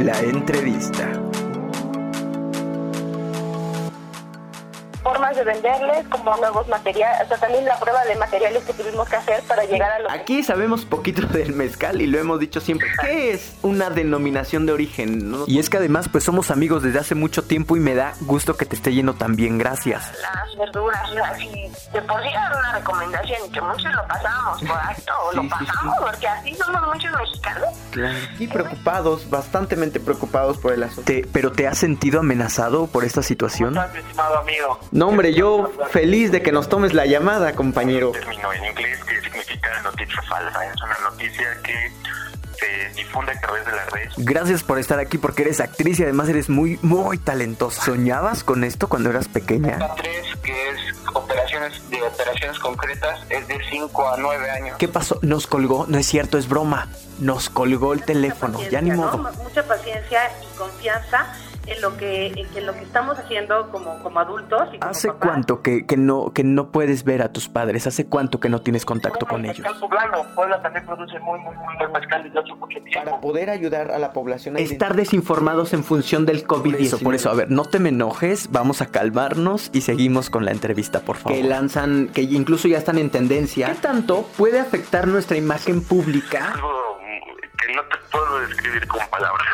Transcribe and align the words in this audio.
La 0.00 0.18
entrevista. 0.22 1.19
De 5.40 5.52
venderles 5.52 6.06
como 6.08 6.36
nuevos 6.36 6.68
materiales, 6.68 7.24
o 7.24 7.28
sea, 7.28 7.38
también 7.38 7.64
la 7.64 7.78
prueba 7.78 8.04
de 8.04 8.14
materiales 8.16 8.62
que 8.64 8.74
tuvimos 8.74 9.08
que 9.08 9.16
hacer 9.16 9.42
para 9.44 9.64
llegar 9.64 9.90
a 9.90 9.98
lo 10.00 10.10
Aquí 10.10 10.42
sabemos 10.42 10.84
poquito 10.84 11.26
del 11.26 11.54
mezcal 11.54 12.00
y 12.00 12.06
lo 12.06 12.18
hemos 12.18 12.38
dicho 12.40 12.60
siempre. 12.60 12.88
¿Qué 13.00 13.32
es 13.32 13.54
una 13.62 13.90
denominación 13.90 14.66
de 14.66 14.72
origen? 14.72 15.34
Y 15.46 15.58
es 15.58 15.70
que 15.70 15.78
además 15.78 16.08
pues 16.10 16.24
somos 16.24 16.50
amigos 16.50 16.82
desde 16.82 16.98
hace 16.98 17.14
mucho 17.14 17.42
tiempo 17.42 17.76
y 17.76 17.80
me 17.80 17.94
da 17.94 18.14
gusto 18.20 18.56
que 18.56 18.66
te 18.66 18.76
esté 18.76 18.92
yendo 18.92 19.14
tan 19.14 19.34
bien, 19.34 19.58
gracias. 19.58 20.12
Las 20.20 20.56
verduras, 20.58 21.00
así, 21.32 21.48
de 21.92 22.02
por 22.02 22.22
sí 22.22 22.28
era 22.28 22.58
una 22.58 22.72
recomendación 22.72 23.52
que 23.52 23.60
muchos 23.60 23.92
lo 23.94 24.06
pasamos 24.06 24.62
por 24.62 24.78
alto, 24.78 25.12
lo 25.34 25.48
pasamos 25.48 25.96
porque 26.00 26.28
así 26.28 26.54
somos 26.54 26.82
muchos 26.86 27.10
mexicanos. 27.12 27.68
Claro. 27.90 28.18
Y 28.38 28.46
preocupados, 28.46 29.30
bastantemente 29.30 30.00
preocupados 30.00 30.58
por 30.58 30.72
el 30.72 30.82
asunto. 30.82 31.10
¿Pero 31.32 31.52
te 31.52 31.66
has 31.66 31.78
sentido 31.78 32.20
amenazado 32.20 32.86
por 32.86 33.04
esta 33.04 33.22
situación? 33.22 33.74
¿Cómo 33.74 33.86
estás, 33.86 33.94
mi 33.94 34.00
estimado 34.00 34.38
amigo? 34.38 34.80
No, 34.92 35.08
hombre, 35.08 35.29
yo 35.32 35.70
feliz 35.90 36.30
de 36.30 36.42
que 36.42 36.52
nos 36.52 36.68
tomes 36.68 36.94
la 36.94 37.06
llamada, 37.06 37.52
compañero. 37.54 38.12
Término 38.12 38.52
en 38.52 38.64
inglés 38.64 39.04
que 39.04 39.20
significa 39.20 39.82
noticia 39.82 40.22
falsa. 40.22 40.66
Es 40.66 40.82
una 40.82 40.98
noticia 41.10 41.58
que 41.62 41.92
se 42.58 42.94
difunde 42.94 43.32
a 43.32 43.40
través 43.40 43.64
de 43.64 43.72
las 43.72 43.90
redes. 43.90 44.14
Gracias 44.18 44.62
por 44.62 44.78
estar 44.78 44.98
aquí 44.98 45.18
porque 45.18 45.42
eres 45.42 45.60
actriz 45.60 45.98
y 46.00 46.04
además 46.04 46.28
eres 46.28 46.48
muy, 46.48 46.78
muy 46.82 47.18
talentosa. 47.18 47.82
¿Soñabas 47.82 48.44
con 48.44 48.64
esto 48.64 48.88
cuando 48.88 49.10
eras 49.10 49.28
pequeña? 49.28 49.78
La 49.78 49.94
3, 49.94 50.26
que 50.42 50.68
es 50.70 50.80
operaciones 51.14 51.90
de 51.90 52.02
operaciones 52.02 52.58
concretas, 52.58 53.20
es 53.30 53.48
de 53.48 53.58
5 53.70 54.08
a 54.08 54.16
9 54.18 54.50
años. 54.50 54.76
¿Qué 54.78 54.88
pasó? 54.88 55.18
Nos 55.22 55.46
colgó, 55.46 55.86
no 55.88 55.98
es 55.98 56.06
cierto, 56.06 56.38
es 56.38 56.48
broma. 56.48 56.88
Nos 57.18 57.50
colgó 57.50 57.92
el 57.92 58.02
teléfono, 58.02 58.58
ya 58.70 58.80
ni 58.80 58.92
modo. 58.92 59.18
¿no? 59.18 59.32
Mucha 59.42 59.66
paciencia 59.66 60.30
y 60.42 60.56
confianza 60.56 61.34
en 61.70 61.80
lo 61.82 61.96
que, 61.96 62.26
en 62.26 62.66
lo 62.66 62.72
que 62.74 62.80
estamos 62.80 63.18
haciendo 63.18 63.70
como, 63.70 63.98
como 64.02 64.20
adultos. 64.20 64.62
Y 64.72 64.78
como 64.78 64.90
¿Hace 64.90 65.08
papás. 65.08 65.28
cuánto 65.28 65.62
que, 65.62 65.86
que 65.86 65.96
no, 65.96 66.32
que 66.32 66.44
no 66.44 66.70
puedes 66.70 67.04
ver 67.04 67.22
a 67.22 67.32
tus 67.32 67.48
padres? 67.48 67.86
¿Hace 67.86 68.06
cuánto 68.06 68.40
que 68.40 68.48
no 68.48 68.60
tienes 68.60 68.84
contacto 68.84 69.26
con 69.26 69.44
El 69.44 69.50
ellos? 69.52 69.60
mezcal 69.60 69.80
poblano, 69.80 70.24
Puebla 70.34 70.60
también 70.62 70.84
produce 70.86 71.18
muy, 71.20 71.38
muy, 71.40 71.54
muy 71.56 71.76
buen 71.78 71.92
mezcal 71.92 72.22
desde 72.24 72.38
hace 72.40 72.54
mucho 72.54 72.78
tiempo. 72.82 73.04
Para 73.04 73.20
poder 73.20 73.50
ayudar 73.50 73.90
a 73.90 73.98
la 73.98 74.12
población 74.12 74.56
a 74.56 74.60
estar 74.60 74.94
desinformados 74.96 75.72
en 75.72 75.84
función 75.84 76.26
del 76.26 76.46
COVID-19. 76.46 77.02
Por 77.02 77.14
eso, 77.14 77.30
a 77.30 77.34
ver, 77.34 77.50
no 77.50 77.64
te 77.64 77.78
me 77.78 77.90
enojes, 77.90 78.50
vamos 78.50 78.82
a 78.82 78.86
calmarnos 78.86 79.70
y 79.72 79.82
seguimos 79.82 80.28
con 80.30 80.44
la 80.44 80.50
entrevista, 80.50 81.00
por 81.00 81.16
favor. 81.16 81.38
Que 81.38 81.44
lanzan, 81.44 82.08
que 82.12 82.22
incluso 82.22 82.68
ya 82.68 82.78
están 82.78 82.98
en 82.98 83.10
tendencia. 83.10 83.68
¿Qué 83.68 83.74
tanto 83.76 84.26
puede 84.36 84.58
afectar 84.58 85.06
nuestra 85.06 85.36
imagen 85.36 85.82
pública? 85.82 86.54
Que 87.70 87.76
no 87.76 87.82
te 87.84 87.96
puedo 88.10 88.40
describir 88.40 88.86
con 88.88 89.00
palabras. 89.10 89.46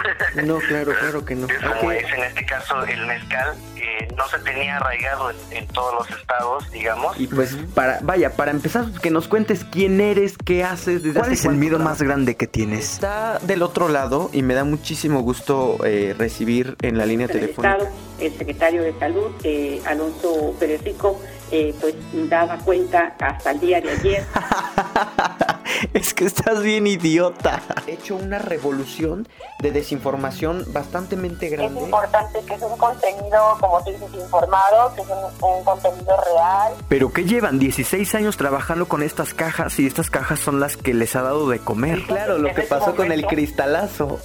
No, 0.44 0.58
claro, 0.58 0.92
claro 1.00 1.24
que 1.24 1.34
no. 1.34 1.46
Es 1.46 1.58
como 1.58 1.92
es 1.92 2.10
en 2.10 2.22
este 2.22 2.46
caso 2.46 2.82
el 2.84 3.06
mezcal, 3.06 3.54
que 3.74 4.08
no 4.16 4.26
se 4.28 4.38
tenía 4.38 4.76
arraigado 4.76 5.30
en, 5.30 5.36
en 5.50 5.66
todos 5.68 5.94
los 5.94 6.18
estados, 6.18 6.70
digamos. 6.70 7.18
Y 7.20 7.26
pues 7.26 7.56
para, 7.74 7.98
vaya, 8.02 8.34
para 8.34 8.52
empezar, 8.52 8.86
que 9.02 9.10
nos 9.10 9.28
cuentes 9.28 9.64
quién 9.64 10.00
eres, 10.00 10.38
qué 10.38 10.64
haces, 10.64 11.02
desde 11.02 11.18
¿Cuál 11.18 11.32
es 11.32 11.44
el 11.44 11.56
miedo 11.56 11.78
más 11.78 12.00
grande 12.00 12.36
que 12.36 12.46
tienes? 12.46 12.94
Está 12.94 13.38
del 13.40 13.62
otro 13.62 13.88
lado 13.88 14.30
y 14.32 14.40
me 14.42 14.54
da 14.54 14.64
muchísimo 14.64 15.20
gusto 15.20 15.78
eh, 15.84 16.14
recibir 16.16 16.76
en 16.80 16.96
la 16.96 17.04
línea 17.04 17.28
telefónica. 17.28 17.90
El 18.18 18.32
secretario 18.38 18.82
de 18.82 18.98
Salud, 18.98 19.30
eh, 19.44 19.82
Alonso 19.84 20.54
Pérez 20.58 20.82
Rico, 20.82 21.20
eh, 21.50 21.74
pues 21.80 21.94
daba 22.28 22.56
cuenta 22.58 23.14
hasta 23.20 23.50
el 23.52 23.60
día 23.60 23.80
de 23.80 23.90
ayer. 23.90 24.26
es 25.94 26.14
que 26.14 26.24
estás 26.24 26.62
bien 26.62 26.86
idiota. 26.86 27.62
He 27.86 27.92
hecho 27.92 28.16
una 28.16 28.38
revolución 28.38 29.28
de 29.60 29.70
desinformación 29.70 30.64
bastante 30.68 31.16
Es 31.16 31.50
grande. 31.50 31.80
importante 31.80 32.40
que 32.46 32.54
es 32.54 32.62
un 32.62 32.76
contenido, 32.76 33.56
como 33.60 33.82
tú 33.84 33.90
dices, 33.90 34.08
informado, 34.14 34.94
que 34.94 35.02
es 35.02 35.08
un, 35.08 35.48
un 35.48 35.64
contenido 35.64 36.16
real. 36.34 36.74
Pero 36.88 37.12
que 37.12 37.24
llevan 37.24 37.58
16 37.58 38.14
años 38.14 38.36
trabajando 38.36 38.86
con 38.86 39.02
estas 39.02 39.34
cajas 39.34 39.78
y 39.78 39.86
estas 39.86 40.10
cajas 40.10 40.40
son 40.40 40.60
las 40.60 40.76
que 40.76 40.94
les 40.94 41.16
ha 41.16 41.22
dado 41.22 41.48
de 41.48 41.58
comer. 41.58 42.02
Claro, 42.06 42.38
lo 42.38 42.52
que 42.54 42.62
ese 42.62 42.68
pasó 42.68 42.94
con 42.94 43.12
el 43.12 43.26
cristalazo. 43.26 44.18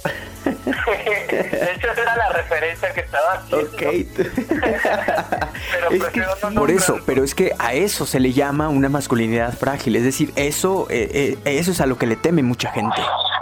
De 0.44 1.72
hecho, 1.74 1.92
esa 1.92 2.02
era 2.02 2.16
la 2.16 2.28
referencia 2.30 2.92
que 2.92 3.00
estaba 3.00 3.32
haciendo. 3.34 3.68
Ok. 3.68 3.82
Pero 5.72 5.90
Es 5.90 6.04
que 6.04 6.20
no 6.20 6.54
por 6.54 6.70
eso, 6.70 6.98
pero 7.06 7.24
es 7.24 7.34
que 7.34 7.52
a 7.58 7.74
eso 7.74 8.06
se 8.06 8.20
le 8.20 8.32
llama 8.32 8.68
una 8.68 8.88
masculinidad 8.88 9.52
frágil. 9.54 9.96
Es 9.96 10.04
decir, 10.04 10.32
eso, 10.36 10.86
eh, 10.90 11.38
eh, 11.44 11.58
eso 11.58 11.70
es 11.70 11.80
a 11.80 11.86
lo 11.86 11.98
que 11.98 12.06
le 12.06 12.16
teme 12.16 12.42
mucha 12.42 12.70
gente. 12.70 12.96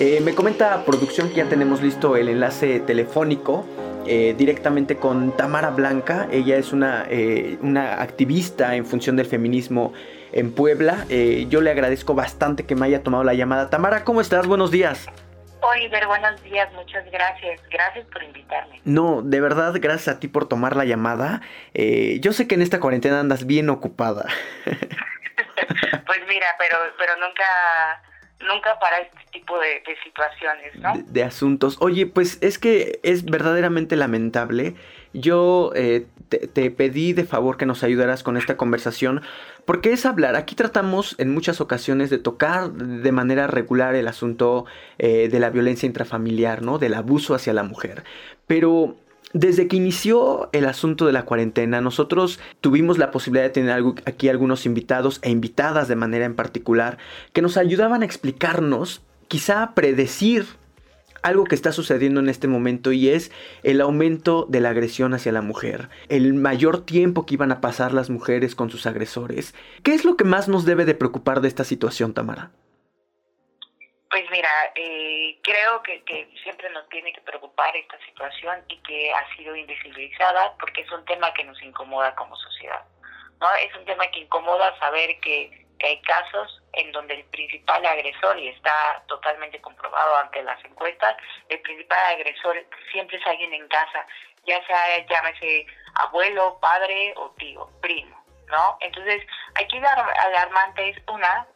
Eh, 0.00 0.20
me 0.22 0.34
comenta 0.34 0.82
producción 0.86 1.28
que 1.28 1.36
ya 1.36 1.44
tenemos 1.44 1.82
listo 1.82 2.16
el 2.16 2.30
enlace 2.30 2.80
telefónico 2.80 3.66
eh, 4.06 4.34
directamente 4.36 4.96
con 4.96 5.36
Tamara 5.36 5.68
Blanca. 5.68 6.26
Ella 6.32 6.56
es 6.56 6.72
una, 6.72 7.04
eh, 7.10 7.58
una 7.60 8.00
activista 8.00 8.76
en 8.76 8.86
función 8.86 9.16
del 9.16 9.26
feminismo 9.26 9.92
en 10.32 10.54
Puebla. 10.54 11.04
Eh, 11.10 11.44
yo 11.50 11.60
le 11.60 11.70
agradezco 11.70 12.14
bastante 12.14 12.64
que 12.64 12.74
me 12.74 12.86
haya 12.86 13.02
tomado 13.02 13.24
la 13.24 13.34
llamada. 13.34 13.68
Tamara, 13.68 14.02
¿cómo 14.04 14.22
estás? 14.22 14.46
Buenos 14.46 14.70
días. 14.70 15.06
Oliver, 15.60 16.06
buenos 16.06 16.42
días, 16.42 16.72
muchas 16.72 17.04
gracias. 17.10 17.60
Gracias 17.70 18.06
por 18.06 18.22
invitarme. 18.22 18.80
No, 18.86 19.20
de 19.20 19.40
verdad, 19.42 19.74
gracias 19.78 20.16
a 20.16 20.18
ti 20.18 20.28
por 20.28 20.48
tomar 20.48 20.76
la 20.76 20.86
llamada. 20.86 21.42
Eh, 21.74 22.20
yo 22.22 22.32
sé 22.32 22.48
que 22.48 22.54
en 22.54 22.62
esta 22.62 22.80
cuarentena 22.80 23.20
andas 23.20 23.44
bien 23.44 23.68
ocupada. 23.68 24.26
Pues 26.06 26.18
mira, 26.26 26.46
pero 26.58 26.76
pero 26.98 27.12
nunca 27.16 27.44
nunca 28.40 28.78
para 28.80 28.98
este 28.98 29.18
tipo 29.32 29.58
de, 29.58 29.82
situaciones, 30.04 30.76
¿no? 30.76 30.92
de, 31.06 31.22
asuntos. 31.22 31.76
Oye, 31.80 32.06
pues 32.06 32.38
es 32.40 32.58
que 32.58 33.00
es 33.02 33.24
verdaderamente 33.24 33.96
lamentable. 33.96 34.74
Yo 35.12 35.72
eh, 35.74 36.06
te, 36.28 36.46
te 36.46 36.70
pedí 36.70 37.12
de 37.12 37.24
favor 37.24 37.56
que 37.56 37.66
nos 37.66 37.82
ayudaras 37.82 38.22
con 38.22 38.36
esta 38.36 38.56
conversación 38.56 39.22
porque 39.64 39.92
es 39.92 40.06
hablar. 40.06 40.36
Aquí 40.36 40.54
tratamos 40.54 41.14
en 41.18 41.32
muchas 41.32 41.60
ocasiones 41.60 42.10
de 42.10 42.18
tocar 42.18 42.70
de 42.72 43.12
manera 43.12 43.46
regular 43.46 43.94
el 43.94 44.08
asunto 44.08 44.66
eh, 44.98 45.28
de 45.28 45.40
la 45.40 45.50
violencia 45.50 45.86
intrafamiliar, 45.86 46.62
¿no? 46.62 46.78
Del 46.78 46.94
abuso 46.94 47.34
hacia 47.34 47.52
la 47.52 47.62
mujer. 47.62 48.04
Pero 48.46 48.96
desde 49.32 49.68
que 49.68 49.76
inició 49.76 50.48
el 50.52 50.64
asunto 50.64 51.06
de 51.06 51.12
la 51.12 51.24
cuarentena, 51.24 51.80
nosotros 51.80 52.40
tuvimos 52.60 52.98
la 52.98 53.10
posibilidad 53.10 53.44
de 53.44 53.50
tener 53.50 53.84
aquí 54.04 54.28
algunos 54.28 54.66
invitados 54.66 55.20
e 55.22 55.30
invitadas 55.30 55.88
de 55.88 55.96
manera 55.96 56.24
en 56.24 56.34
particular 56.34 56.98
que 57.32 57.42
nos 57.42 57.56
ayudaban 57.56 58.02
a 58.02 58.06
explicarnos, 58.06 59.02
quizá 59.28 59.62
a 59.62 59.74
predecir 59.74 60.46
algo 61.22 61.44
que 61.44 61.54
está 61.54 61.70
sucediendo 61.72 62.20
en 62.20 62.28
este 62.28 62.48
momento 62.48 62.92
y 62.92 63.08
es 63.08 63.30
el 63.62 63.80
aumento 63.80 64.46
de 64.48 64.60
la 64.60 64.70
agresión 64.70 65.14
hacia 65.14 65.32
la 65.32 65.42
mujer, 65.42 65.90
el 66.08 66.32
mayor 66.34 66.84
tiempo 66.84 67.26
que 67.26 67.34
iban 67.34 67.52
a 67.52 67.60
pasar 67.60 67.92
las 67.92 68.10
mujeres 68.10 68.54
con 68.54 68.70
sus 68.70 68.86
agresores. 68.86 69.54
¿Qué 69.82 69.94
es 69.94 70.04
lo 70.04 70.16
que 70.16 70.24
más 70.24 70.48
nos 70.48 70.64
debe 70.64 70.84
de 70.84 70.94
preocupar 70.94 71.40
de 71.40 71.48
esta 71.48 71.64
situación, 71.64 72.14
Tamara? 72.14 72.52
Pues 74.10 74.28
mira, 74.30 74.50
eh, 74.74 75.38
creo 75.42 75.82
que, 75.84 76.02
que 76.02 76.28
siempre 76.42 76.68
nos 76.70 76.88
tiene 76.88 77.12
que 77.12 77.20
preocupar 77.20 77.76
esta 77.76 77.96
situación 78.04 78.64
y 78.68 78.76
que 78.82 79.12
ha 79.12 79.36
sido 79.36 79.54
invisibilizada 79.54 80.56
porque 80.58 80.80
es 80.80 80.90
un 80.90 81.04
tema 81.04 81.32
que 81.32 81.44
nos 81.44 81.62
incomoda 81.62 82.12
como 82.16 82.34
sociedad. 82.36 82.84
¿no? 83.40 83.52
Es 83.54 83.74
un 83.74 83.84
tema 83.84 84.06
que 84.08 84.20
incomoda 84.20 84.78
saber 84.78 85.18
que, 85.20 85.58
hay 85.82 85.98
casos 86.02 86.60
en 86.74 86.92
donde 86.92 87.14
el 87.14 87.24
principal 87.30 87.82
agresor, 87.86 88.38
y 88.38 88.48
está 88.48 89.02
totalmente 89.08 89.58
comprobado 89.62 90.16
ante 90.18 90.42
las 90.42 90.62
encuestas, 90.62 91.16
el 91.48 91.58
principal 91.62 91.98
agresor 92.16 92.66
siempre 92.92 93.16
es 93.16 93.26
alguien 93.26 93.54
en 93.54 93.66
casa, 93.66 94.04
ya 94.44 94.62
sea 94.66 95.06
llámese 95.06 95.66
abuelo, 95.94 96.58
padre 96.60 97.14
o 97.16 97.30
tío, 97.38 97.66
primo. 97.80 98.14
¿no? 98.48 98.76
Entonces, 98.80 99.22
aquí 99.54 99.80
la 99.80 99.92
alarmante 99.92 100.90
es 100.90 100.98
una, 101.08 101.46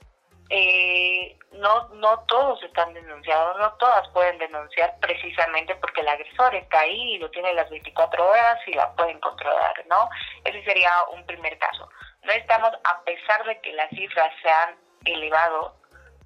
eh, 0.51 1.37
no, 1.53 1.89
no 1.95 2.19
todos 2.27 2.63
están 2.63 2.93
denunciados, 2.93 3.57
no 3.59 3.73
todas 3.75 4.09
pueden 4.09 4.39
denunciar 4.39 4.95
precisamente 5.01 5.75
porque 5.77 6.03
el 6.03 6.09
agresor 6.09 6.55
está 6.55 6.81
ahí 6.81 7.15
y 7.15 7.19
lo 7.19 7.31
tiene 7.31 7.55
las 7.55 7.71
24 7.71 8.29
horas 8.29 8.59
y 8.67 8.73
la 8.73 8.93
pueden 8.95 9.19
controlar, 9.21 9.75
¿no? 9.89 10.09
Ese 10.45 10.63
sería 10.65 10.91
un 11.13 11.25
primer 11.27 11.57
caso. 11.59 11.89
No 12.23 12.33
estamos, 12.33 12.71
a 12.85 13.03
pesar 13.05 13.45
de 13.45 13.61
que 13.61 13.73
las 13.73 13.89
cifras 13.91 14.33
se 14.43 14.51
han 14.51 14.77
elevado, 15.05 15.77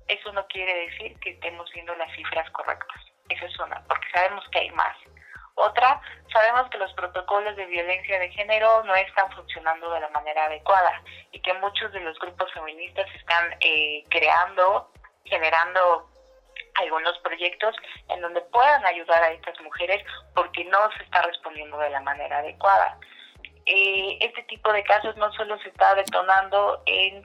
eso 0.08 0.32
no 0.32 0.46
quiere 0.46 0.74
decir 0.86 1.18
que 1.20 1.30
estemos 1.30 1.70
viendo 1.72 1.94
las 1.96 2.12
cifras 2.14 2.50
correctas. 2.50 3.00
Eso 3.28 3.44
es 3.44 3.58
una, 3.60 3.82
porque 3.86 4.08
sabemos 4.12 4.44
que 4.50 4.60
hay 4.60 4.70
más. 4.70 4.96
Otra, 5.58 6.00
sabemos 6.32 6.70
que 6.70 6.78
los 6.78 6.92
protocolos 6.92 7.56
de 7.56 7.66
violencia 7.66 8.18
de 8.20 8.30
género 8.30 8.84
no 8.84 8.94
están 8.94 9.28
funcionando 9.32 9.90
de 9.90 10.00
la 10.00 10.08
manera 10.10 10.44
adecuada 10.44 11.02
y 11.32 11.40
que 11.40 11.52
muchos 11.54 11.92
de 11.92 11.98
los 12.00 12.16
grupos 12.20 12.52
feministas 12.52 13.06
están 13.16 13.56
eh, 13.60 14.04
creando, 14.08 14.92
generando 15.24 16.08
algunos 16.76 17.18
proyectos 17.18 17.74
en 18.08 18.20
donde 18.20 18.40
puedan 18.40 18.86
ayudar 18.86 19.20
a 19.20 19.32
estas 19.32 19.60
mujeres 19.60 20.04
porque 20.32 20.64
no 20.66 20.78
se 20.96 21.02
está 21.02 21.22
respondiendo 21.22 21.76
de 21.78 21.90
la 21.90 22.00
manera 22.02 22.38
adecuada. 22.38 22.96
Eh, 23.70 24.16
este 24.22 24.42
tipo 24.44 24.72
de 24.72 24.82
casos 24.82 25.14
no 25.18 25.30
solo 25.34 25.58
se 25.58 25.68
está 25.68 25.94
detonando 25.94 26.82
en, 26.86 27.22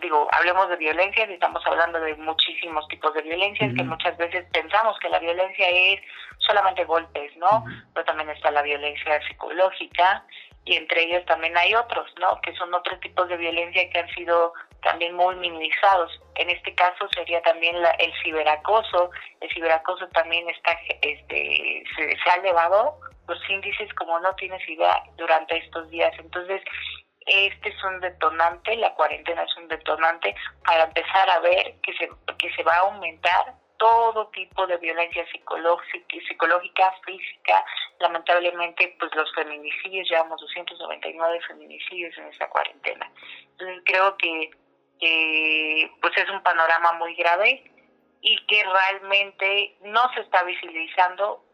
digo, 0.00 0.26
hablemos 0.32 0.70
de 0.70 0.76
violencia, 0.76 1.24
estamos 1.24 1.62
hablando 1.66 2.00
de 2.00 2.14
muchísimos 2.16 2.88
tipos 2.88 3.12
de 3.12 3.20
violencias, 3.20 3.74
que 3.76 3.82
muchas 3.82 4.16
veces 4.16 4.46
pensamos 4.50 4.98
que 4.98 5.10
la 5.10 5.18
violencia 5.18 5.68
es 5.68 6.00
solamente 6.38 6.86
golpes, 6.86 7.36
¿no? 7.36 7.66
Pero 7.92 8.06
también 8.06 8.30
está 8.30 8.50
la 8.50 8.62
violencia 8.62 9.20
psicológica 9.28 10.24
y 10.64 10.76
entre 10.76 11.02
ellos 11.02 11.26
también 11.26 11.54
hay 11.58 11.74
otros, 11.74 12.10
¿no? 12.18 12.40
Que 12.40 12.56
son 12.56 12.72
otros 12.72 12.98
tipos 13.00 13.28
de 13.28 13.36
violencia 13.36 13.90
que 13.90 13.98
han 13.98 14.08
sido 14.14 14.54
también 14.84 15.14
muy 15.14 15.34
minimizados. 15.36 16.20
En 16.36 16.50
este 16.50 16.74
caso 16.74 17.08
sería 17.14 17.42
también 17.42 17.76
el 17.98 18.12
ciberacoso. 18.22 19.10
El 19.40 19.50
ciberacoso 19.50 20.06
también 20.08 20.48
está, 20.48 20.78
este, 21.02 21.82
se, 21.96 22.16
se 22.16 22.30
ha 22.30 22.34
elevado 22.34 22.98
los 23.26 23.50
índices 23.50 23.92
como 23.94 24.20
no 24.20 24.34
tienes 24.36 24.66
idea 24.68 25.02
durante 25.16 25.56
estos 25.56 25.90
días. 25.90 26.12
Entonces, 26.18 26.62
este 27.26 27.70
es 27.70 27.84
un 27.84 28.00
detonante, 28.00 28.76
la 28.76 28.94
cuarentena 28.94 29.42
es 29.44 29.56
un 29.56 29.68
detonante 29.68 30.34
para 30.64 30.84
empezar 30.84 31.30
a 31.30 31.40
ver 31.40 31.74
que 31.82 31.94
se, 31.94 32.08
que 32.38 32.52
se 32.54 32.62
va 32.62 32.74
a 32.74 32.80
aumentar 32.80 33.54
todo 33.78 34.28
tipo 34.28 34.66
de 34.66 34.76
violencia 34.76 35.26
psicológica, 35.32 36.16
psicológica, 36.28 36.94
física. 37.04 37.64
Lamentablemente, 37.98 38.94
pues 38.98 39.14
los 39.14 39.32
feminicidios, 39.34 40.08
llevamos 40.08 40.40
299 40.40 41.40
feminicidios 41.48 42.16
en 42.18 42.26
esta 42.28 42.48
cuarentena. 42.48 43.10
Entonces 43.52 43.82
creo 43.84 44.16
que, 44.16 44.50
que 45.00 45.90
pues 46.00 46.12
es 46.16 46.28
un 46.30 46.42
panorama 46.42 46.92
muy 46.94 47.14
grave 47.14 47.70
y 48.20 48.36
que 48.46 48.62
realmente 48.64 49.76
no 49.82 50.02
se 50.14 50.20
está 50.20 50.42
visibilizando 50.44 51.44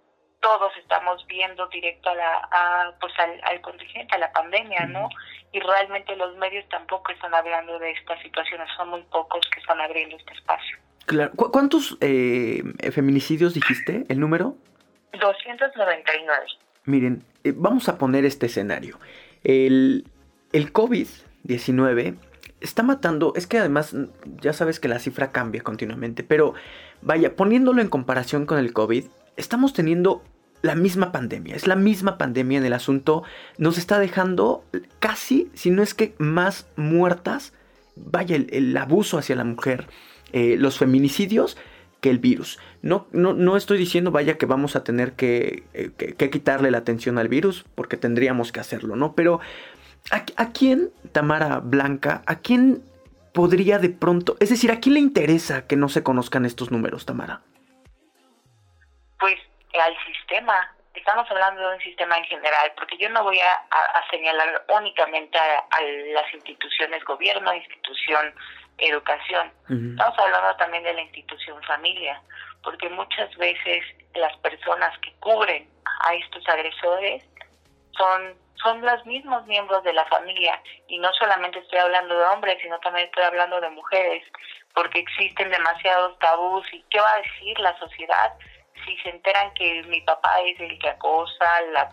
todos 0.41 0.73
estamos 0.79 1.25
viendo 1.27 1.67
directo 1.69 2.11
a 2.11 2.15
la, 2.15 2.97
pues 3.01 3.13
al, 3.19 3.61
contingente, 3.61 4.15
a 4.15 4.19
la 4.19 4.33
pandemia, 4.33 4.87
¿no? 4.87 5.09
Y 5.53 5.61
realmente 5.61 6.17
los 6.17 6.37
medios 6.37 6.67
tampoco 6.69 7.13
están 7.13 7.35
hablando 7.35 7.79
de 7.79 7.91
estas 7.93 8.21
situaciones, 8.23 8.69
son 8.77 8.89
muy 8.89 9.03
pocos 9.03 9.41
que 9.53 9.61
están 9.61 9.81
abriendo 9.81 10.17
este 10.17 10.33
espacio. 10.33 10.79
Claro. 11.07 11.33
¿Cuántos 11.35 11.99
eh, 12.01 12.63
feminicidios 12.93 13.55
dijiste, 13.55 14.05
el 14.09 14.21
número? 14.21 14.55
299. 15.13 16.47
Miren, 16.85 17.23
eh, 17.45 17.53
vamos 17.55 17.89
a 17.89 17.99
poner 17.99 18.25
este 18.25 18.47
escenario. 18.47 18.99
El, 19.43 20.05
el 20.53 20.73
COVID-19 20.73 22.17
está 22.61 22.83
matando, 22.83 23.33
es 23.37 23.47
que 23.47 23.59
además 23.59 23.95
ya 24.41 24.53
sabes 24.53 24.81
que 24.81 24.89
la 24.89 24.99
cifra 24.99 25.33
cambia 25.33 25.63
continuamente, 25.63 26.23
pero 26.23 26.55
vaya, 27.03 27.35
poniéndolo 27.37 27.81
en 27.81 27.89
comparación 27.89 28.47
con 28.47 28.59
el 28.59 28.73
COVID, 28.73 29.05
estamos 29.37 29.73
teniendo 29.73 30.23
la 30.63 30.75
misma 30.75 31.11
pandemia, 31.11 31.57
es 31.57 31.67
la 31.67 31.77
misma 31.77 32.19
pandemia 32.19 32.59
en 32.59 32.65
el 32.65 32.75
asunto, 32.75 33.23
nos 33.57 33.79
está 33.79 33.99
dejando 33.99 34.65
casi, 34.99 35.51
si 35.55 35.71
no 35.71 35.83
es 35.83 35.95
que 35.95 36.15
más 36.19 36.67
muertas, 36.77 37.55
vaya 37.97 38.37
el, 38.37 38.77
abuso 38.77 39.19
hacia 39.19 39.37
la 39.37 39.45
mujer, 39.45 39.89
eh, 40.33 40.57
los 40.59 40.79
feminicidios 40.79 41.57
que 42.01 42.11
el 42.11 42.19
virus. 42.19 42.59
No, 42.83 43.07
no, 43.13 43.35
no, 43.35 43.57
estoy 43.57 43.79
diciendo, 43.79 44.11
vaya, 44.11 44.39
que 44.39 44.47
vamos 44.47 44.75
a 44.75 44.85
tener 44.85 45.13
que, 45.13 45.65
eh, 45.75 45.91
que, 45.97 46.31
quitarle 46.31 46.71
la 46.71 46.79
atención 46.79 47.19
al 47.19 47.29
virus, 47.29 47.65
porque 47.75 47.97
tendríamos 47.97 48.53
que 48.53 48.61
hacerlo, 48.61 48.97
¿no? 48.97 49.15
Pero, 49.15 49.41
¿a, 50.11 50.43
¿a, 50.43 50.53
quién, 50.53 50.91
Tamara 51.13 51.61
Blanca, 51.63 52.23
a 52.27 52.37
quién 52.37 52.83
podría 53.33 53.79
de 53.79 53.91
pronto, 53.91 54.37
es 54.41 54.51
decir, 54.51 54.71
a 54.71 54.81
quién 54.81 54.95
le 54.95 55.01
interesa 55.01 55.67
que 55.67 55.77
no 55.77 55.89
se 55.89 56.03
conozcan 56.03 56.45
estos 56.45 56.71
números, 56.71 57.07
Tamara? 57.07 57.43
al 59.79 59.97
sistema. 60.05 60.75
Estamos 60.95 61.31
hablando 61.31 61.61
de 61.61 61.77
un 61.77 61.81
sistema 61.81 62.17
en 62.19 62.25
general, 62.25 62.73
porque 62.77 62.97
yo 62.99 63.09
no 63.11 63.23
voy 63.23 63.39
a, 63.41 63.65
señalar 64.11 64.65
únicamente 64.69 65.39
a, 65.39 65.81
las 66.13 66.35
instituciones 66.35 67.05
gobierno, 67.05 67.55
institución 67.55 68.35
educación. 68.79 69.53
Estamos 69.69 70.19
hablando 70.19 70.57
también 70.57 70.83
de 70.83 70.95
la 70.95 71.03
institución 71.03 71.63
familia, 71.63 72.21
porque 72.63 72.89
muchas 72.89 73.35
veces 73.37 73.85
las 74.15 74.37
personas 74.39 74.99
que 74.99 75.13
cubren 75.21 75.69
a 76.03 76.15
estos 76.15 76.47
agresores 76.49 77.25
son 77.97 78.35
son 78.63 78.81
los 78.83 79.05
mismos 79.07 79.47
miembros 79.47 79.83
de 79.85 79.93
la 79.93 80.05
familia. 80.07 80.61
Y 80.89 80.99
no 80.99 81.13
solamente 81.13 81.59
estoy 81.59 81.79
hablando 81.79 82.19
de 82.19 82.25
hombres, 82.25 82.59
sino 82.63 82.79
también 82.81 83.07
estoy 83.07 83.25
hablando 83.25 83.61
de 83.61 83.71
mujeres, 83.71 84.25
porque 84.75 85.01
existen 85.01 85.51
demasiados 85.51 86.19
tabús 86.19 86.67
y 86.73 86.83
qué 86.91 87.01
va 87.01 87.13
a 87.13 87.23
decir 87.23 87.59
la 87.61 87.79
sociedad 87.79 88.33
si 88.85 88.97
se 88.99 89.11
enteran 89.11 89.53
que 89.55 89.83
mi 89.85 90.01
papá 90.03 90.41
es 90.47 90.61
el 90.61 90.79
que 90.79 90.89
acosa, 90.89 91.45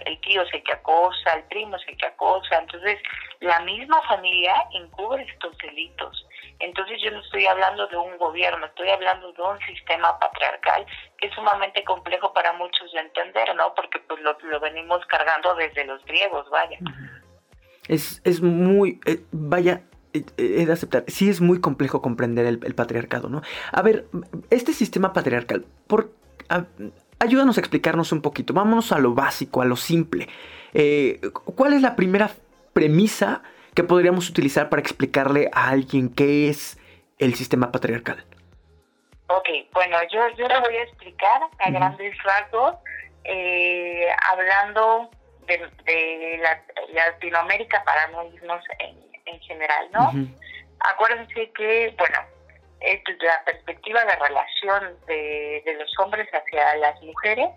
el 0.05 0.19
tío 0.21 0.41
es 0.41 0.53
el 0.53 0.63
que 0.63 0.73
acosa, 0.73 1.33
el 1.33 1.43
primo 1.45 1.75
es 1.75 1.87
el 1.87 1.97
que 1.97 2.07
acosa, 2.07 2.59
entonces 2.59 2.99
la 3.39 3.59
misma 3.61 4.01
familia 4.03 4.53
encubre 4.73 5.23
estos 5.23 5.57
delitos. 5.59 6.25
Entonces 6.59 6.99
yo 7.03 7.11
no 7.11 7.19
estoy 7.19 7.45
hablando 7.45 7.87
de 7.87 7.97
un 7.97 8.17
gobierno, 8.17 8.65
estoy 8.65 8.89
hablando 8.89 9.31
de 9.31 9.41
un 9.41 9.59
sistema 9.59 10.17
patriarcal 10.19 10.85
que 11.19 11.27
es 11.27 11.33
sumamente 11.33 11.83
complejo 11.83 12.33
para 12.33 12.53
muchos 12.53 12.91
de 12.93 12.99
entender, 12.99 13.55
¿no? 13.55 13.73
Porque 13.75 13.99
pues 13.99 14.19
lo, 14.21 14.59
venimos 14.59 15.05
cargando 15.05 15.53
desde 15.55 15.85
los 15.85 16.03
griegos, 16.05 16.49
vaya. 16.49 16.79
Es, 17.87 18.21
es 18.23 18.41
muy, 18.41 18.99
eh, 19.05 19.23
vaya, 19.31 19.83
eh, 20.13 20.23
he 20.37 20.65
de 20.65 20.73
aceptar, 20.73 21.03
sí 21.07 21.29
es 21.29 21.41
muy 21.41 21.61
complejo 21.61 22.01
comprender 22.01 22.45
el, 22.47 22.59
el, 22.63 22.75
patriarcado, 22.75 23.29
¿no? 23.29 23.41
A 23.71 23.81
ver, 23.81 24.05
este 24.49 24.73
sistema 24.73 25.13
patriarcal, 25.13 25.65
¿por 25.87 26.11
ayúdanos 27.19 27.57
a 27.57 27.61
explicarnos 27.61 28.11
un 28.11 28.21
poquito. 28.21 28.53
Vámonos 28.53 28.91
a 28.91 28.99
lo 28.99 29.13
básico, 29.13 29.61
a 29.61 29.65
lo 29.65 29.75
simple. 29.75 30.27
Eh, 30.73 31.19
¿Cuál 31.55 31.73
es 31.73 31.81
la 31.81 31.95
primera 31.95 32.29
premisa 32.73 33.41
que 33.73 33.83
podríamos 33.83 34.29
utilizar 34.29 34.69
para 34.69 34.81
explicarle 34.81 35.49
a 35.53 35.69
alguien 35.69 36.09
qué 36.09 36.49
es 36.49 36.77
el 37.19 37.35
sistema 37.35 37.71
patriarcal? 37.71 38.23
Ok, 39.27 39.49
bueno, 39.73 39.97
yo, 40.11 40.21
yo 40.37 40.47
lo 40.47 40.61
voy 40.61 40.75
a 40.77 40.83
explicar 40.83 41.41
a 41.59 41.69
grandes 41.69 42.15
rasgos, 42.23 42.75
eh, 43.23 44.07
hablando 44.31 45.09
de, 45.47 46.41
Latinoamérica 46.93 47.83
para 47.83 48.07
no 48.07 48.23
irnos 48.33 48.63
en, 48.79 49.39
general, 49.41 49.89
¿no? 49.91 50.11
Acuérdense 50.79 51.51
que, 51.51 51.93
bueno, 51.97 52.19
es 52.79 53.01
la 53.21 53.43
perspectiva 53.45 54.03
de 54.05 54.15
relación 54.15 54.97
de, 55.07 55.63
de 55.65 55.73
los 55.75 55.91
hombres 55.99 56.27
hacia 56.31 56.75
las 56.77 57.01
mujeres 57.01 57.49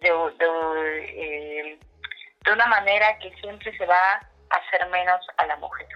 de, 0.00 0.10
de, 0.10 1.04
eh, 1.08 1.78
de, 2.44 2.52
una 2.52 2.66
manera 2.66 3.18
que 3.18 3.32
siempre 3.40 3.76
se 3.76 3.86
va 3.86 3.94
a 3.94 4.56
hacer 4.56 4.88
menos 4.90 5.24
a 5.36 5.46
la 5.46 5.56
mujer. 5.56 5.86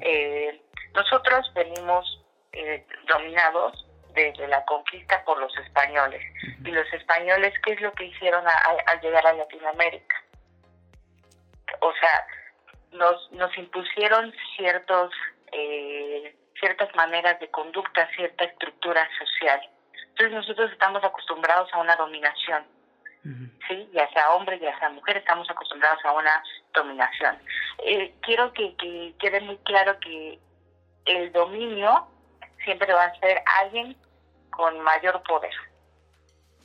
eh, 0.00 0.60
nosotros 0.94 1.52
venimos 1.54 2.24
eh, 2.52 2.84
dominados 3.06 3.86
desde 4.14 4.48
la 4.48 4.64
conquista 4.64 5.22
por 5.24 5.38
los 5.38 5.56
españoles. 5.58 6.22
Y 6.64 6.70
los 6.70 6.92
españoles, 6.92 7.52
¿qué 7.64 7.72
es 7.72 7.80
lo 7.80 7.92
que 7.92 8.04
hicieron 8.04 8.44
al 8.86 9.00
llegar 9.00 9.26
a 9.26 9.32
Latinoamérica? 9.32 10.16
O 11.80 11.92
sea, 11.92 12.26
nos, 12.92 13.30
nos 13.32 13.56
impusieron 13.56 14.32
ciertos 14.56 15.12
eh, 15.52 16.34
ciertas 16.60 16.94
maneras 16.94 17.38
de 17.40 17.48
conducta, 17.50 18.08
cierta 18.14 18.44
estructura 18.44 19.08
social. 19.18 19.60
Entonces 20.10 20.32
nosotros 20.32 20.72
estamos 20.72 21.02
acostumbrados 21.04 21.72
a 21.72 21.78
una 21.78 21.96
dominación, 21.96 22.64
¿sí? 23.68 23.88
Ya 23.92 24.08
sea 24.10 24.30
hombre, 24.30 24.58
ya 24.58 24.76
sea 24.78 24.90
mujer, 24.90 25.16
estamos 25.16 25.48
acostumbrados 25.50 26.04
a 26.04 26.12
una 26.12 26.42
dominación. 26.74 27.38
Eh, 27.84 28.14
quiero 28.22 28.52
que, 28.52 28.74
quede 29.18 29.40
muy 29.40 29.56
claro 29.58 29.98
que 30.00 30.38
el 31.04 31.32
dominio 31.32 32.06
siempre 32.64 32.92
va 32.92 33.04
a 33.04 33.20
ser 33.20 33.42
alguien 33.60 33.96
con 34.50 34.80
mayor 34.80 35.22
poder, 35.22 35.54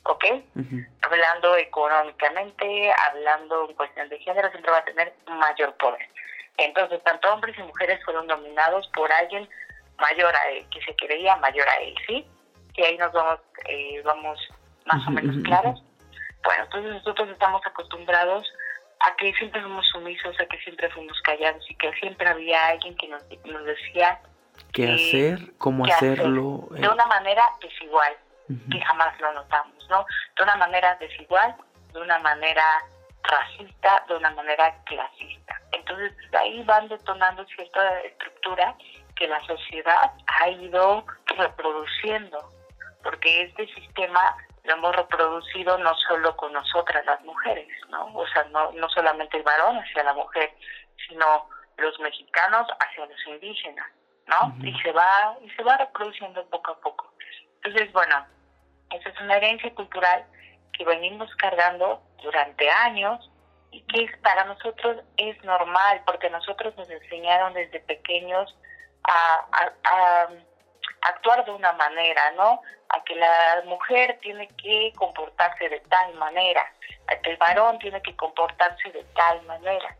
¿ok? 0.02 0.24
Hablando 1.02 1.56
económicamente, 1.56 2.92
hablando 3.08 3.68
en 3.68 3.76
cuestión 3.76 4.08
de 4.08 4.18
género, 4.18 4.50
siempre 4.50 4.72
va 4.72 4.78
a 4.78 4.84
tener 4.84 5.14
mayor 5.28 5.76
poder. 5.76 6.08
Entonces, 6.56 7.02
tanto 7.04 7.32
hombres 7.32 7.56
y 7.58 7.62
mujeres 7.62 8.04
fueron 8.04 8.26
dominados 8.26 8.88
por 8.94 9.10
alguien 9.12 9.48
mayor 9.98 10.34
a 10.34 10.50
él, 10.50 10.66
que 10.70 10.80
se 10.82 10.94
creía 10.96 11.36
mayor 11.36 11.68
a 11.68 11.76
él, 11.76 11.94
¿sí? 12.06 12.26
Y 12.76 12.82
ahí 12.82 12.98
nos 12.98 13.12
vamos, 13.12 13.40
eh, 13.68 14.02
vamos 14.04 14.38
más 14.86 15.06
o 15.06 15.10
menos 15.10 15.36
claros. 15.44 15.82
Bueno, 16.42 16.64
entonces 16.64 16.92
nosotros 16.92 17.28
estamos 17.30 17.62
acostumbrados 17.64 18.46
a 19.00 19.16
que 19.16 19.32
siempre 19.34 19.60
fuimos 19.60 19.86
sumisos, 19.88 20.38
a 20.40 20.46
que 20.46 20.58
siempre 20.58 20.90
fuimos 20.90 21.20
callados 21.22 21.64
y 21.70 21.74
que 21.76 21.92
siempre 21.94 22.28
había 22.28 22.68
alguien 22.68 22.96
que 22.96 23.08
nos, 23.08 23.22
nos 23.44 23.64
decía 23.64 24.20
qué 24.72 24.92
hacer, 24.92 25.52
cómo 25.58 25.84
hacerlo. 25.84 26.68
de 26.70 26.88
una 26.88 27.06
manera 27.06 27.44
desigual, 27.60 28.14
que 28.70 28.80
jamás 28.80 29.18
lo 29.20 29.32
notamos, 29.32 29.88
¿no? 29.88 30.04
De 30.36 30.42
una 30.42 30.56
manera 30.56 30.96
desigual, 30.96 31.54
de 31.92 32.00
una 32.00 32.18
manera 32.18 32.62
racista, 33.22 34.04
de 34.08 34.16
una 34.16 34.30
manera 34.30 34.74
clasista. 34.84 35.60
Entonces, 35.72 36.12
ahí 36.38 36.62
van 36.64 36.88
detonando 36.88 37.44
cierta 37.46 38.00
estructura 38.00 38.76
que 39.16 39.28
la 39.28 39.40
sociedad 39.46 40.12
ha 40.26 40.48
ido 40.48 41.04
reproduciendo, 41.36 42.48
porque 43.02 43.42
este 43.42 43.66
sistema 43.74 44.36
lo 44.64 44.74
hemos 44.74 44.96
reproducido 44.96 45.76
no 45.78 45.94
solo 46.08 46.36
con 46.36 46.52
nosotras 46.52 47.04
las 47.04 47.20
mujeres, 47.22 47.68
¿no? 47.90 48.06
O 48.14 48.26
sea, 48.28 48.44
no, 48.44 48.72
no 48.72 48.88
solamente 48.88 49.36
el 49.36 49.42
varón 49.42 49.76
hacia 49.76 50.04
la 50.04 50.14
mujer, 50.14 50.54
sino 51.08 51.48
los 51.76 51.98
mexicanos 52.00 52.66
hacia 52.80 53.06
los 53.06 53.26
indígenas, 53.26 53.86
¿no? 54.26 54.54
Y 54.66 54.72
se 54.80 54.92
va 54.92 55.36
y 55.42 55.50
se 55.50 55.62
va 55.62 55.76
reproduciendo 55.76 56.44
poco 56.48 56.72
a 56.72 56.80
poco. 56.80 57.12
Entonces, 57.62 57.92
bueno, 57.92 58.26
esa 58.90 59.08
es 59.08 59.20
una 59.20 59.36
herencia 59.36 59.74
cultural 59.74 60.24
que 60.72 60.84
venimos 60.84 61.34
cargando 61.36 62.02
durante 62.22 62.68
años 62.70 63.30
y 63.70 63.82
que 63.82 64.08
para 64.22 64.44
nosotros 64.44 65.02
es 65.16 65.42
normal, 65.44 66.02
porque 66.06 66.30
nosotros 66.30 66.76
nos 66.76 66.88
enseñaron 66.88 67.54
desde 67.54 67.80
pequeños 67.80 68.54
a, 69.04 69.46
a 69.84 70.28
actuar 71.04 71.44
de 71.44 71.50
una 71.52 71.72
manera, 71.72 72.32
¿no? 72.32 72.60
A 72.88 73.02
que 73.04 73.14
la 73.14 73.62
mujer 73.66 74.18
tiene 74.22 74.48
que 74.62 74.92
comportarse 74.96 75.68
de 75.68 75.80
tal 75.80 76.14
manera, 76.14 76.64
a 77.08 77.16
que 77.16 77.30
el 77.30 77.36
varón 77.36 77.78
tiene 77.78 78.00
que 78.02 78.14
comportarse 78.16 78.90
de 78.90 79.04
tal 79.14 79.42
manera, 79.42 79.96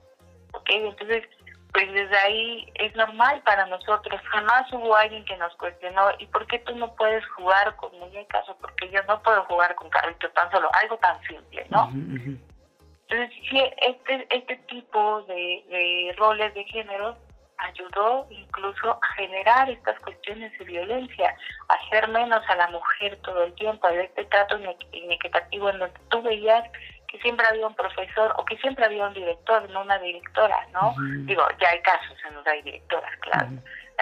¿ok? 0.52 0.68
Entonces, 0.70 1.24
pues 1.72 1.92
desde 1.92 2.16
ahí 2.18 2.72
es 2.74 2.94
normal 2.94 3.42
para 3.42 3.66
nosotros. 3.66 4.20
Jamás 4.30 4.72
hubo 4.72 4.94
alguien 4.94 5.24
que 5.24 5.36
nos 5.36 5.54
cuestionó, 5.56 6.08
¿y 6.18 6.26
por 6.26 6.46
qué 6.46 6.60
tú 6.60 6.74
no 6.76 6.94
puedes 6.94 7.26
jugar 7.30 7.74
con 7.76 7.98
muñecas 7.98 8.48
o 8.48 8.56
porque 8.58 8.88
yo 8.90 9.02
no 9.08 9.20
puedo 9.22 9.44
jugar 9.46 9.74
con 9.74 9.90
carritos 9.90 10.32
tan 10.34 10.50
solo? 10.52 10.70
Algo 10.80 10.96
tan 10.98 11.20
simple, 11.22 11.66
¿no? 11.70 11.90
Entonces, 11.92 13.36
sí, 13.50 13.60
este, 13.78 14.26
este 14.30 14.56
tipo 14.68 15.22
de, 15.22 15.64
de 15.68 16.14
roles 16.16 16.54
de 16.54 16.64
género 16.64 17.16
ayudó 17.64 18.26
incluso 18.30 18.98
a 19.02 19.06
generar 19.16 19.70
estas 19.70 19.98
cuestiones 20.00 20.56
de 20.58 20.64
violencia, 20.64 21.36
a 21.68 21.74
hacer 21.74 22.08
menos 22.08 22.42
a 22.48 22.56
la 22.56 22.68
mujer 22.68 23.18
todo 23.22 23.44
el 23.44 23.54
tiempo, 23.54 23.86
a 23.86 23.94
este 23.94 24.24
trato 24.26 24.58
inequitativo 24.92 25.70
en 25.70 25.78
donde 25.78 26.00
tú 26.08 26.22
veías 26.22 26.64
que 27.08 27.18
siempre 27.20 27.46
había 27.46 27.66
un 27.66 27.74
profesor 27.74 28.34
o 28.36 28.44
que 28.44 28.56
siempre 28.58 28.84
había 28.84 29.06
un 29.06 29.14
director, 29.14 29.68
no 29.70 29.82
una 29.82 29.98
directora, 29.98 30.66
¿no? 30.72 30.94
Digo, 31.26 31.46
ya 31.60 31.70
hay 31.70 31.80
casos 31.82 32.16
en 32.26 32.34
donde 32.34 32.50
hay 32.50 32.62
directoras, 32.62 33.16
claro. 33.20 33.48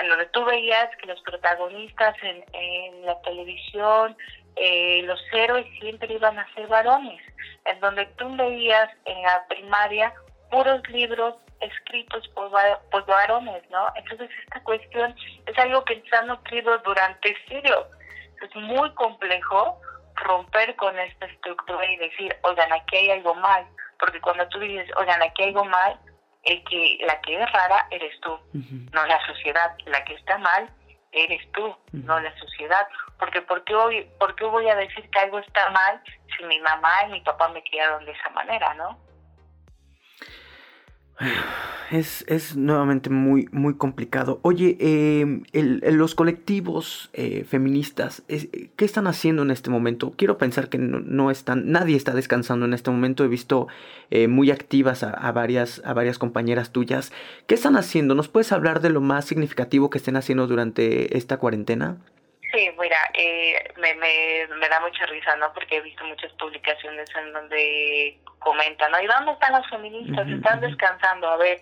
En 0.00 0.09
donde 0.09 0.26
tú 0.26 0.45
veías 0.47 0.88
que 0.97 1.07
los 1.07 1.21
protagonistas 1.21 2.16
en, 2.23 2.42
en 2.54 3.04
la 3.04 3.21
televisión, 3.21 4.16
eh, 4.57 5.02
los 5.04 5.21
héroes 5.33 5.66
siempre 5.78 6.14
iban 6.14 6.38
a 6.38 6.54
ser 6.54 6.66
varones. 6.69 7.21
En 7.66 7.78
donde 7.81 8.07
tú 8.16 8.35
veías 8.37 8.88
en 9.04 9.23
la 9.23 9.45
primaria 9.47 10.14
puros 10.50 10.87
libros 10.88 11.35
escritos 11.62 12.26
por, 12.28 12.50
por 12.90 13.07
varones, 13.07 13.62
¿no? 13.71 13.87
Entonces 13.97 14.31
esta 14.45 14.62
cuestión 14.62 15.14
es 15.47 15.59
algo 15.59 15.85
que 15.85 16.02
se 16.09 16.16
ha 16.16 16.23
nutrido 16.23 16.78
durante 16.78 17.37
siglos. 17.49 17.87
Es 18.40 18.54
muy 18.57 18.92
complejo 18.95 19.81
romper 20.16 20.75
con 20.76 20.99
esta 20.99 21.26
estructura 21.26 21.85
y 21.90 21.97
decir, 21.97 22.37
oigan, 22.42 22.73
aquí 22.73 22.97
hay 22.97 23.11
algo 23.12 23.35
mal, 23.35 23.66
porque 23.99 24.21
cuando 24.21 24.47
tú 24.49 24.59
dices, 24.59 24.88
oigan, 24.97 25.23
aquí 25.23 25.42
hay 25.42 25.49
algo 25.49 25.64
mal, 25.64 25.99
el 26.45 26.62
que 26.64 26.99
la 27.07 27.21
que 27.21 27.40
es 27.40 27.52
rara 27.52 27.87
eres 27.90 28.21
tú, 28.21 28.38
no 28.92 29.07
la 29.07 29.26
sociedad, 29.26 29.76
la 29.87 30.04
que 30.04 30.14
está 30.14 30.38
mal 30.38 30.69
eres 31.12 31.40
tú, 31.52 31.76
no 31.92 32.19
la 32.19 32.37
sociedad, 32.38 32.87
porque 33.19 33.42
¿por 33.42 33.62
qué, 33.64 33.75
hoy, 33.75 34.11
¿por 34.19 34.35
qué 34.35 34.45
voy 34.45 34.69
a 34.69 34.75
decir 34.75 35.09
que 35.11 35.19
algo 35.21 35.38
está 35.38 35.71
mal 35.71 36.02
si 36.37 36.45
mi 36.45 36.59
mamá 36.61 37.04
y 37.07 37.12
mi 37.12 37.21
papá 37.21 37.49
me 37.49 37.62
criaron 37.62 38.04
de 38.04 38.12
esa 38.12 38.31
manera, 38.31 38.75
¿no? 38.75 38.99
Es, 41.91 42.25
es, 42.26 42.57
nuevamente 42.57 43.11
muy, 43.11 43.50
muy 43.52 43.75
complicado. 43.75 44.41
Oye, 44.41 44.79
em, 44.81 45.43
los 45.52 46.14
colectivos 46.14 47.11
eh, 47.12 47.45
feministas, 47.47 48.23
¿qué 48.29 48.85
están 48.85 49.07
haciendo 49.07 49.43
en 49.43 49.50
este 49.50 49.69
momento? 49.69 50.14
Quiero 50.17 50.38
pensar 50.38 50.71
que 50.71 50.79
no, 50.79 51.31
están, 51.31 51.71
nadie 51.71 51.97
está 51.97 52.14
descansando 52.14 52.64
en 52.64 52.73
este 52.73 52.91
momento. 52.91 53.25
He 53.25 53.29
visto 53.29 53.69
eh, 54.11 54.26
muy 54.26 54.50
activas 54.50 55.02
a, 55.02 55.33
varias, 55.33 55.83
a 55.85 55.93
varias 55.93 56.19
compañeras 56.19 56.71
tuyas. 56.71 57.12
¿Qué 57.47 57.57
están 57.57 57.76
haciendo? 57.76 58.14
¿Nos 58.14 58.29
puedes 58.29 58.52
hablar 58.52 58.81
de 58.81 58.88
lo 58.88 59.02
más 59.02 59.26
significativo 59.26 59.91
que 59.91 59.99
estén 59.99 60.17
haciendo 60.17 60.47
durante 60.47 61.19
esta 61.19 61.37
cuarentena? 61.37 61.99
Sí, 62.52 62.71
mira, 62.78 62.99
eh, 63.14 63.73
me, 63.78 63.94
me, 63.94 64.47
me 64.56 64.68
da 64.68 64.80
mucha 64.80 65.06
risa, 65.06 65.35
¿no? 65.37 65.52
Porque 65.54 65.76
he 65.76 65.80
visto 65.80 66.04
muchas 66.04 66.32
publicaciones 66.32 67.09
en 67.16 67.32
donde 67.32 68.18
comentan, 68.40 68.92
¿no? 68.92 69.00
¿Y 69.00 69.06
dónde 69.06 69.32
están 69.32 69.52
las 69.52 69.68
feministas? 69.71 70.28
Están 70.28 70.61
descansando. 70.61 71.28
A 71.28 71.37
ver, 71.38 71.59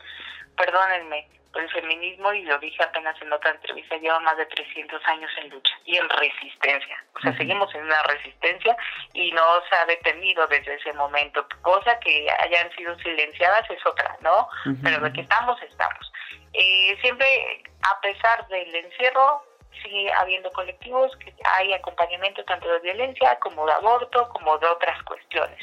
perdónenme, 0.56 1.28
el 1.54 1.70
feminismo, 1.70 2.32
y 2.32 2.42
lo 2.42 2.58
dije 2.58 2.82
apenas 2.82 3.20
en 3.20 3.32
otra 3.32 3.50
entrevista, 3.50 3.96
lleva 3.96 4.20
más 4.20 4.36
de 4.36 4.46
300 4.46 5.00
años 5.06 5.30
en 5.42 5.50
lucha 5.50 5.74
y 5.84 5.96
en 5.96 6.08
resistencia. 6.08 7.04
O 7.16 7.20
sea, 7.20 7.36
seguimos 7.36 7.74
en 7.74 7.84
una 7.84 8.02
resistencia 8.04 8.76
y 9.12 9.32
no 9.32 9.42
se 9.68 9.76
ha 9.76 9.84
detenido 9.86 10.46
desde 10.46 10.74
ese 10.74 10.92
momento. 10.92 11.46
Cosa 11.62 11.98
que 12.00 12.28
hayan 12.44 12.70
sido 12.76 12.96
silenciadas 12.98 13.68
es 13.70 13.84
otra, 13.84 14.16
¿no? 14.20 14.48
Pero 14.82 15.00
de 15.00 15.12
que 15.12 15.22
estamos, 15.22 15.60
estamos. 15.62 16.12
Eh, 16.52 16.96
siempre, 17.00 17.62
a 17.82 18.00
pesar 18.00 18.46
del 18.48 18.74
encierro, 18.74 19.44
sigue 19.82 20.12
habiendo 20.12 20.50
colectivos 20.52 21.16
que 21.16 21.34
hay 21.56 21.72
acompañamiento 21.72 22.44
tanto 22.44 22.68
de 22.68 22.80
violencia 22.80 23.38
como 23.40 23.66
de 23.66 23.72
aborto, 23.72 24.28
como 24.30 24.58
de 24.58 24.66
otras 24.66 25.02
cuestiones. 25.04 25.58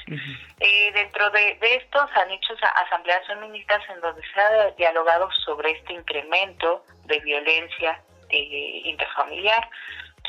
eh, 0.59 0.91
dentro 0.93 1.29
de, 1.31 1.55
de 1.55 1.75
estos 1.75 2.09
han 2.15 2.31
hecho 2.31 2.53
asambleas 2.85 3.25
feministas 3.27 3.81
en 3.89 4.01
donde 4.01 4.21
se 4.33 4.39
ha 4.39 4.71
dialogado 4.71 5.29
sobre 5.45 5.71
este 5.71 5.93
incremento 5.93 6.83
de 7.05 7.19
violencia 7.19 8.01
eh, 8.29 8.81
interfamiliar 8.85 9.69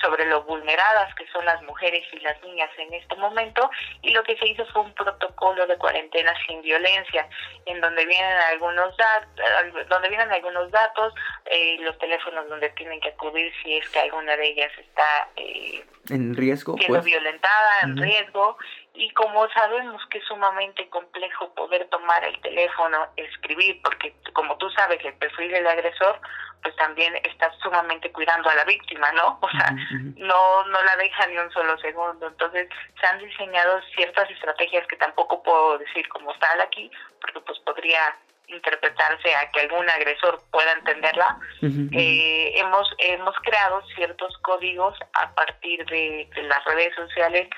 sobre 0.01 0.27
lo 0.27 0.43
vulneradas 0.45 1.15
que 1.15 1.27
son 1.29 1.45
las 1.45 1.63
mujeres 1.63 2.05
y 2.13 2.21
las 2.21 2.41
niñas 2.43 2.71
en 2.79 2.93
este 2.95 3.17
momento 3.17 3.71
y 4.03 4.11
lo 4.11 4.23
que 4.23 4.37
se 4.37 4.47
hizo 4.49 4.65
fue 4.67 4.83
un 4.83 4.95
protocolo 4.95 5.67
de 5.67 5.77
cuarentena 5.77 6.33
sin 6.47 6.63
violencia 6.63 7.29
en 7.67 7.81
donde 7.81 8.07
vienen 8.07 8.39
algunos 8.53 8.97
datos 8.97 9.89
donde 9.89 10.09
vienen 10.09 10.31
algunos 10.31 10.71
datos 10.71 11.15
eh, 11.47 11.77
los 11.81 11.99
teléfonos 11.99 12.49
donde 12.49 12.71
tienen 12.71 13.01
que 13.01 13.09
acudir 13.09 13.53
si 13.63 13.77
es 13.77 13.89
que 13.91 14.01
alguna 14.01 14.37
de 14.37 14.49
ellas 14.49 14.73
está 14.79 15.29
eh, 15.37 15.85
en 16.11 16.35
riesgo 16.37 16.77
siendo 16.77 16.95
pues. 16.95 17.05
violentada 17.05 17.81
en 17.83 17.97
riesgo 17.97 18.57
y 18.99 19.11
como 19.11 19.49
sabemos 19.51 20.05
que 20.11 20.19
es 20.19 20.25
sumamente 20.25 20.89
complejo 20.89 21.55
poder 21.55 21.89
tomar 21.89 22.25
el 22.25 22.39
teléfono, 22.41 23.07
escribir, 23.17 23.81
porque 23.83 24.13
como 24.33 24.57
tú 24.59 24.69
sabes, 24.71 24.99
el 25.05 25.15
perfil 25.15 25.53
del 25.53 25.67
agresor, 25.69 26.21
pues 26.63 26.75
también 26.75 27.15
está 27.23 27.53
sumamente 27.63 28.11
cuidando 28.11 28.51
a 28.51 28.57
la 28.57 28.65
víctima, 28.65 29.13
¿no? 29.13 29.39
O 29.41 29.49
sea, 29.51 29.71
no, 30.17 30.65
no 30.65 30.83
la 30.83 30.97
deja 30.97 31.29
ni 31.29 31.39
un 31.39 31.51
solo 31.53 31.79
segundo. 31.79 32.27
Entonces, 32.27 32.69
se 33.01 33.07
han 33.07 33.21
diseñado 33.21 33.81
ciertas 33.95 34.29
estrategias 34.31 34.85
que 34.89 34.97
tampoco 34.97 35.45
puedo 35.45 35.79
decir 35.79 36.09
como 36.09 36.35
tal 36.35 36.61
aquí, 36.61 36.91
porque 37.21 37.41
pues 37.41 37.59
podría 37.61 38.17
interpretarse 38.49 39.33
a 39.37 39.49
que 39.53 39.61
algún 39.61 39.89
agresor 39.89 40.43
pueda 40.51 40.73
entenderla. 40.73 41.39
eh, 41.63 42.53
hemos, 42.57 42.93
hemos 42.99 43.37
creado 43.45 43.81
ciertos 43.95 44.37
códigos 44.39 44.99
a 45.13 45.33
partir 45.35 45.85
de, 45.87 46.29
de 46.35 46.43
las 46.43 46.65
redes 46.65 46.93
sociales 46.97 47.49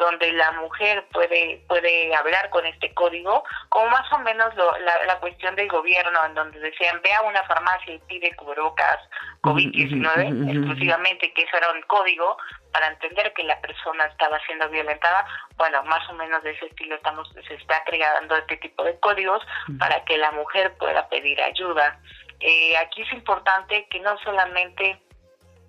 donde 0.00 0.32
la 0.32 0.50
mujer 0.52 1.06
puede 1.12 1.62
puede 1.68 2.14
hablar 2.14 2.50
con 2.50 2.66
este 2.66 2.92
código, 2.94 3.44
como 3.68 3.88
más 3.88 4.10
o 4.12 4.18
menos 4.18 4.52
la, 4.56 5.04
la, 5.06 5.20
cuestión 5.20 5.54
del 5.54 5.68
gobierno, 5.68 6.18
en 6.24 6.34
donde 6.34 6.58
decían, 6.58 7.00
ve 7.02 7.12
a 7.12 7.22
una 7.22 7.42
farmacia 7.44 7.94
y 7.94 7.98
pide 8.00 8.34
cubrebocas 8.34 8.98
COVID-19 9.42 10.56
exclusivamente, 10.56 11.32
que 11.34 11.42
eso 11.42 11.56
era 11.56 11.70
un 11.70 11.82
código 11.82 12.36
para 12.72 12.88
entender 12.88 13.32
que 13.34 13.44
la 13.44 13.60
persona 13.60 14.06
estaba 14.06 14.40
siendo 14.46 14.68
violentada. 14.70 15.26
Bueno, 15.56 15.82
más 15.84 16.08
o 16.08 16.14
menos 16.14 16.42
de 16.42 16.52
ese 16.52 16.66
estilo 16.66 16.96
estamos 16.96 17.30
se 17.46 17.54
está 17.54 17.84
creando 17.84 18.36
este 18.36 18.56
tipo 18.56 18.82
de 18.82 18.98
códigos 19.00 19.42
para 19.78 20.02
que 20.04 20.16
la 20.16 20.32
mujer 20.32 20.74
pueda 20.78 21.08
pedir 21.08 21.40
ayuda. 21.40 22.00
Eh, 22.40 22.76
aquí 22.78 23.02
es 23.02 23.12
importante 23.12 23.86
que 23.90 24.00
no 24.00 24.16
solamente 24.18 24.98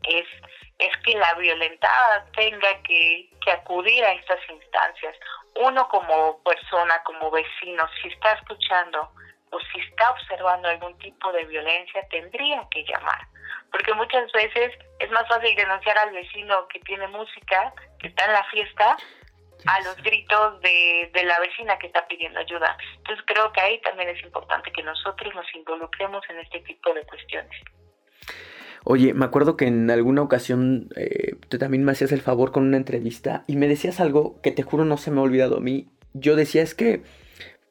es 0.03 0.25
es 0.81 0.97
que 1.03 1.13
la 1.13 1.33
violentada 1.35 2.25
tenga 2.35 2.81
que, 2.81 3.29
que 3.45 3.51
acudir 3.51 4.03
a 4.03 4.13
estas 4.13 4.39
instancias. 4.50 5.15
Uno 5.55 5.88
como 5.89 6.41
persona, 6.43 7.03
como 7.03 7.29
vecino, 7.29 7.88
si 8.01 8.07
está 8.07 8.31
escuchando 8.33 9.11
o 9.51 9.59
si 9.59 9.79
está 9.81 10.09
observando 10.09 10.69
algún 10.69 10.97
tipo 10.97 11.31
de 11.33 11.45
violencia, 11.45 12.07
tendría 12.09 12.67
que 12.71 12.83
llamar. 12.83 13.27
porque 13.71 13.93
muchas 13.93 14.29
veces 14.31 14.73
es 15.00 15.11
más 15.11 15.27
fácil 15.27 15.55
denunciar 15.55 15.97
al 15.97 16.11
vecino 16.11 16.67
que 16.67 16.79
tiene 16.79 17.07
música, 17.07 17.73
que 18.00 18.07
está 18.07 18.25
en 18.25 18.33
la 18.33 18.43
fiesta, 18.45 18.97
a 19.67 19.79
los 19.81 19.95
gritos 19.97 20.59
de, 20.61 21.09
de 21.13 21.23
la 21.23 21.39
vecina 21.39 21.77
que 21.77 21.88
está 21.88 22.07
pidiendo 22.07 22.39
ayuda. 22.39 22.75
Entonces 22.97 23.23
creo 23.27 23.51
que 23.51 23.61
ahí 23.61 23.79
también 23.81 24.09
es 24.09 24.21
importante 24.23 24.71
que 24.71 24.83
nosotros 24.83 25.33
nos 25.35 25.45
involucremos 25.53 26.27
en 26.29 26.39
este 26.39 26.59
tipo 26.61 26.93
de 26.93 27.05
cuestiones. 27.05 27.61
Oye, 28.83 29.13
me 29.13 29.25
acuerdo 29.25 29.57
que 29.57 29.67
en 29.67 29.89
alguna 29.91 30.23
ocasión 30.23 30.89
eh, 30.95 31.35
tú 31.50 31.57
también 31.57 31.83
me 31.83 31.91
hacías 31.91 32.11
el 32.11 32.21
favor 32.21 32.51
con 32.51 32.63
una 32.63 32.77
entrevista 32.77 33.43
y 33.47 33.55
me 33.55 33.67
decías 33.67 34.00
algo 34.00 34.39
que 34.41 34.51
te 34.51 34.63
juro 34.63 34.85
no 34.85 34.97
se 34.97 35.11
me 35.11 35.19
ha 35.19 35.23
olvidado 35.23 35.57
a 35.57 35.61
mí. 35.61 35.88
Yo 36.13 36.35
decía 36.35 36.63
es 36.63 36.73
que, 36.73 37.03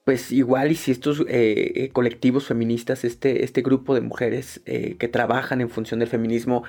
pues 0.04 0.30
igual 0.30 0.70
y 0.70 0.76
si 0.76 0.92
estos 0.92 1.20
eh, 1.20 1.72
eh, 1.74 1.90
colectivos 1.92 2.46
feministas, 2.46 3.04
este, 3.04 3.44
este 3.44 3.62
grupo 3.62 3.94
de 3.94 4.00
mujeres 4.02 4.62
que 4.64 5.08
trabajan 5.08 5.60
en 5.60 5.68
función 5.68 6.00
del 6.00 6.08
feminismo, 6.08 6.62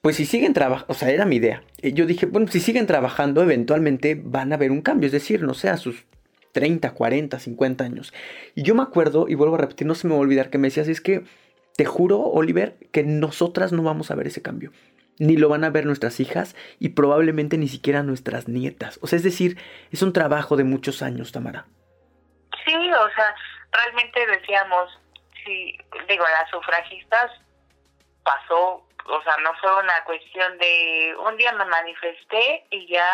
pues 0.00 0.16
si 0.16 0.26
siguen 0.26 0.52
trabajando, 0.52 0.92
o 0.92 0.94
sea, 0.94 1.10
era 1.10 1.26
mi 1.26 1.36
idea. 1.36 1.62
Yo 1.82 2.06
dije, 2.06 2.26
bueno, 2.26 2.48
si 2.48 2.60
siguen 2.60 2.86
trabajando, 2.86 3.42
eventualmente 3.42 4.20
van 4.20 4.52
a 4.52 4.56
haber 4.56 4.72
un 4.72 4.80
cambio, 4.80 5.06
es 5.06 5.12
decir, 5.12 5.42
no 5.42 5.54
sé, 5.54 5.68
a 5.68 5.76
sus 5.76 6.06
30, 6.52 6.92
40, 6.92 7.38
50 7.38 7.84
años. 7.84 8.12
Y 8.54 8.62
yo 8.62 8.74
me 8.74 8.82
acuerdo, 8.82 9.28
y 9.28 9.34
vuelvo 9.34 9.56
a 9.56 9.58
repetir, 9.58 9.86
no 9.86 9.94
se 9.94 10.08
me 10.08 10.14
va 10.14 10.18
a 10.18 10.22
olvidar 10.22 10.50
que 10.50 10.58
me 10.58 10.68
decías, 10.68 10.88
es 10.88 11.00
que 11.00 11.22
te 11.76 11.84
juro, 11.84 12.20
Oliver, 12.20 12.76
que 12.92 13.02
nosotras 13.02 13.72
no 13.72 13.82
vamos 13.82 14.10
a 14.10 14.14
ver 14.14 14.26
ese 14.26 14.42
cambio. 14.42 14.72
Ni 15.18 15.36
lo 15.36 15.48
van 15.48 15.64
a 15.64 15.70
ver 15.70 15.86
nuestras 15.86 16.20
hijas 16.20 16.56
y 16.78 16.90
probablemente 16.90 17.58
ni 17.58 17.68
siquiera 17.68 18.02
nuestras 18.02 18.48
nietas. 18.48 18.98
O 19.02 19.06
sea, 19.06 19.16
es 19.16 19.22
decir, 19.22 19.58
es 19.90 20.02
un 20.02 20.12
trabajo 20.12 20.56
de 20.56 20.64
muchos 20.64 21.02
años, 21.02 21.32
Tamara. 21.32 21.66
Sí, 22.64 22.74
o 22.74 23.14
sea, 23.14 23.34
realmente 23.70 24.26
decíamos, 24.26 24.98
sí, 25.44 25.78
digo, 26.08 26.24
las 26.24 26.50
sufragistas 26.50 27.30
pasó, 28.22 28.86
o 29.06 29.22
sea, 29.22 29.36
no 29.42 29.50
fue 29.60 29.74
una 29.82 30.04
cuestión 30.04 30.58
de 30.58 31.14
un 31.26 31.36
día 31.36 31.52
me 31.52 31.64
manifesté 31.64 32.66
y 32.70 32.86
ya 32.86 33.06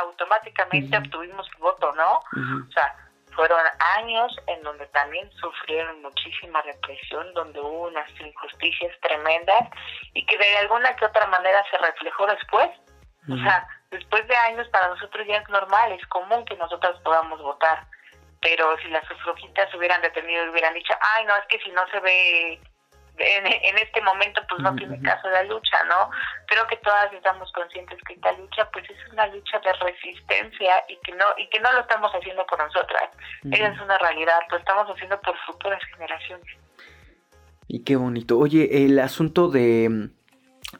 automáticamente 0.00 0.96
obtuvimos 0.96 1.48
voto, 1.58 1.92
¿no? 1.92 2.16
O 2.16 2.72
sea, 2.72 2.94
fueron 3.34 3.60
años 3.98 4.36
en 4.46 4.62
donde 4.62 4.86
también 4.86 5.30
sufrieron 5.32 6.02
muchísima 6.02 6.62
represión, 6.62 7.32
donde 7.34 7.60
hubo 7.60 7.88
unas 7.88 8.08
injusticias 8.20 8.92
tremendas 9.00 9.68
y 10.14 10.24
que 10.26 10.38
de 10.38 10.56
alguna 10.58 10.94
que 10.96 11.04
otra 11.04 11.26
manera 11.26 11.64
se 11.70 11.78
reflejó 11.78 12.26
después. 12.26 12.70
O 13.30 13.36
sea, 13.36 13.66
después 13.90 14.26
de 14.28 14.36
años 14.36 14.68
para 14.68 14.88
nosotros 14.88 15.26
ya 15.26 15.36
es 15.36 15.48
normal, 15.48 15.92
es 15.92 16.06
común 16.08 16.44
que 16.44 16.56
nosotros 16.56 17.00
podamos 17.02 17.40
votar. 17.40 17.86
Pero 18.42 18.76
si 18.78 18.88
las 18.88 19.06
sufragistas 19.08 19.74
hubieran 19.74 20.02
detenido 20.02 20.44
y 20.44 20.48
hubieran 20.50 20.74
dicho, 20.74 20.92
ay, 21.00 21.24
no, 21.24 21.34
es 21.36 21.46
que 21.48 21.58
si 21.60 21.70
no 21.70 21.86
se 21.88 22.00
ve 22.00 22.60
en, 23.18 23.78
este 23.78 24.00
momento 24.02 24.40
pues 24.48 24.60
no 24.62 24.74
tiene 24.74 25.00
caso 25.02 25.28
la 25.28 25.42
lucha, 25.44 25.78
¿no? 25.88 26.10
Creo 26.46 26.66
que 26.66 26.76
todas 26.78 27.12
estamos 27.12 27.50
conscientes 27.52 27.98
que 28.06 28.14
esta 28.14 28.32
lucha 28.32 28.68
pues 28.72 28.88
es 28.90 29.12
una 29.12 29.26
lucha 29.28 29.58
de 29.60 29.72
resistencia 29.72 30.82
y 30.88 30.96
que 30.96 31.12
no 31.12 31.26
y 31.36 31.48
que 31.48 31.60
no 31.60 31.72
lo 31.72 31.80
estamos 31.80 32.10
haciendo 32.12 32.44
por 32.46 32.58
nosotras. 32.58 33.10
Esa 33.50 33.68
es 33.68 33.80
una 33.80 33.98
realidad, 33.98 34.40
lo 34.50 34.58
estamos 34.58 34.88
haciendo 34.88 35.20
por 35.20 35.36
futuras 35.46 35.80
generaciones. 35.92 36.46
Y 37.68 37.84
qué 37.84 37.96
bonito. 37.96 38.38
Oye, 38.38 38.84
el 38.84 38.98
asunto 38.98 39.48
de 39.48 39.88
mm, 39.88 40.10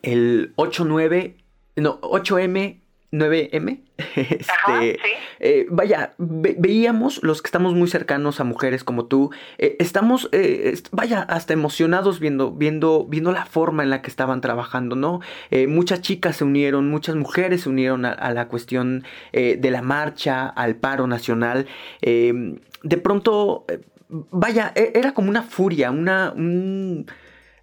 el 0.03 0.55
8-9, 0.57 1.43
no, 1.77 2.01
8M 2.01 2.84
9M. 3.15 3.81
Este, 4.17 4.99
eh, 5.41 5.67
vaya, 5.71 6.15
veíamos 6.19 7.23
los 7.23 7.43
que 7.43 7.49
estamos 7.49 7.75
muy 7.75 7.89
cercanos 7.89 8.41
a 8.41 8.45
mujeres 8.45 8.83
como 8.83 9.07
tú, 9.07 9.31
eh, 9.59 9.77
estamos, 9.79 10.29
eh, 10.33 10.77
vaya, 10.91 11.21
hasta 11.23 11.53
emocionados 11.53 12.21
viendo, 12.21 12.51
viendo, 12.53 13.07
viendo 13.07 13.33
la 13.33 13.45
forma 13.45 13.83
en 13.83 13.91
la 13.91 14.03
que 14.03 14.11
estaban 14.11 14.41
trabajando, 14.41 14.97
¿no? 14.97 15.21
muchas 15.69 16.01
chicas 16.01 16.37
se 16.37 16.45
unieron, 16.45 16.89
muchas 16.91 17.17
mujeres 17.17 17.63
se 17.63 17.69
unieron 17.69 18.05
a, 18.05 18.33
la 18.33 18.49
cuestión 18.49 19.05
de 19.33 19.71
la 19.71 19.83
marcha, 19.83 20.47
al 20.49 20.77
paro 20.77 21.07
nacional. 21.07 21.67
de 22.01 22.97
pronto, 23.03 23.65
vaya, 24.09 24.73
e, 24.75 24.93
era 24.95 25.13
como 25.13 25.31
una 25.31 25.43
furia, 25.43 25.91
una 25.91 26.35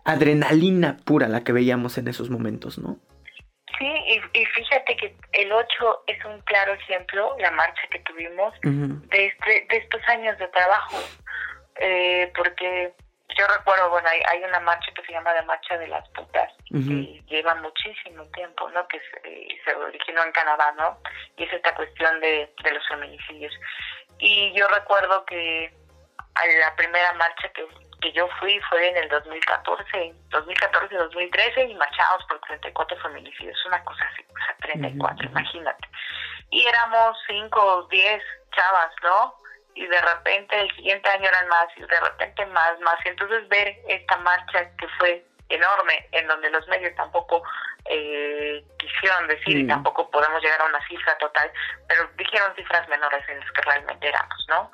adrenalina 0.06 0.98
pura 1.04 1.28
la 1.28 1.44
que 1.44 1.52
veíamos 1.52 1.98
en 1.98 2.08
esos 2.08 2.30
momentos, 2.30 2.78
¿no? 2.78 3.00
Sí, 3.82 4.22
y, 4.34 4.46
fíjate 4.46 4.96
que 4.96 5.16
el 5.32 5.52
8 5.52 6.04
es 6.06 6.24
un 6.26 6.40
claro 6.42 6.74
ejemplo, 6.74 7.36
la 7.40 7.50
marcha 7.50 7.82
que 7.90 7.98
tuvimos, 8.02 8.54
de, 8.62 9.26
este, 9.26 9.66
de 9.72 9.78
estos 9.78 10.02
años 10.08 10.38
de 10.38 10.48
trabajo, 10.50 10.98
eh, 11.78 12.32
porque 12.36 12.94
yo 13.36 13.48
recuerdo, 13.48 13.90
bueno, 13.90 14.08
hay, 14.08 14.44
una 14.44 14.60
marcha 14.60 14.92
que 14.94 15.02
se 15.04 15.14
llama 15.14 15.34
la 15.34 15.42
Marcha 15.44 15.80
de 15.80 15.88
las 15.88 16.08
Putas, 16.10 16.52
que 16.70 17.24
lleva 17.26 17.56
muchísimo 17.56 18.24
tiempo, 18.36 18.70
¿no? 18.70 18.88
Que 18.88 19.00
se, 19.00 19.48
se, 19.66 19.76
originó 19.76 20.26
en 20.26 20.32
Canadá, 20.32 20.74
¿no? 20.78 21.00
Y 21.38 21.46
es 21.46 21.54
esta 21.54 21.74
cuestión 21.74 22.20
de, 22.20 22.54
de 22.64 22.72
los 22.72 22.88
feminicidios. 22.88 23.54
Y 24.20 24.54
yo 24.54 24.68
recuerdo 24.68 25.26
que 25.26 25.74
a 26.36 26.46
la 26.60 26.76
primera 26.76 27.14
marcha 27.14 27.50
que 27.50 27.66
que 28.02 28.12
yo 28.12 28.28
fui 28.40 28.60
fue 28.70 28.90
en 28.90 28.98
el 28.98 29.10
2014, 29.10 30.14
2014-2013 30.30 31.70
y 31.70 31.76
marchamos 31.76 32.26
por 32.28 32.40
34 32.42 32.98
feminicidios, 32.98 33.66
una 33.66 33.84
cosa 33.84 34.04
así, 34.12 34.26
o 34.30 34.38
sea, 34.38 34.56
34, 34.62 35.28
imagínate. 35.28 35.88
Y 36.50 36.66
éramos 36.68 37.18
5 37.28 37.60
o 37.62 37.88
10 37.88 38.24
chavas, 38.52 38.92
¿no? 39.04 39.36
Y 39.76 39.88
de 39.88 40.02
repente 40.02 40.60
el 40.60 40.76
siguiente 40.76 41.10
año 41.10 41.30
eran 41.30 41.48
más 41.48 41.68
y 41.78 41.82
de 41.82 42.00
repente 42.00 42.46
más, 42.48 42.80
más. 42.82 42.98
Y 43.06 43.10
entonces 43.10 43.48
ver 43.48 43.78
esta 43.88 44.18
marcha 44.18 44.76
que 44.76 44.88
fue 45.00 45.26
enorme, 45.48 46.08
en 46.12 46.28
donde 46.28 46.50
los 46.50 46.68
medios 46.68 46.94
tampoco 46.96 47.44
eh, 47.86 48.64
quisieron 48.78 49.28
decir 49.28 49.58
y 49.58 49.68
tampoco 49.68 50.10
podemos 50.10 50.42
llegar 50.42 50.62
a 50.62 50.66
una 50.66 50.86
cifra 50.88 51.18
total, 51.18 51.52
pero 51.88 52.10
dijeron 52.18 52.54
cifras 52.56 52.88
menores 52.90 53.28
en 53.30 53.40
las 53.40 53.52
que 53.52 53.62
realmente 53.62 54.08
éramos, 54.08 54.46
¿no? 54.50 54.72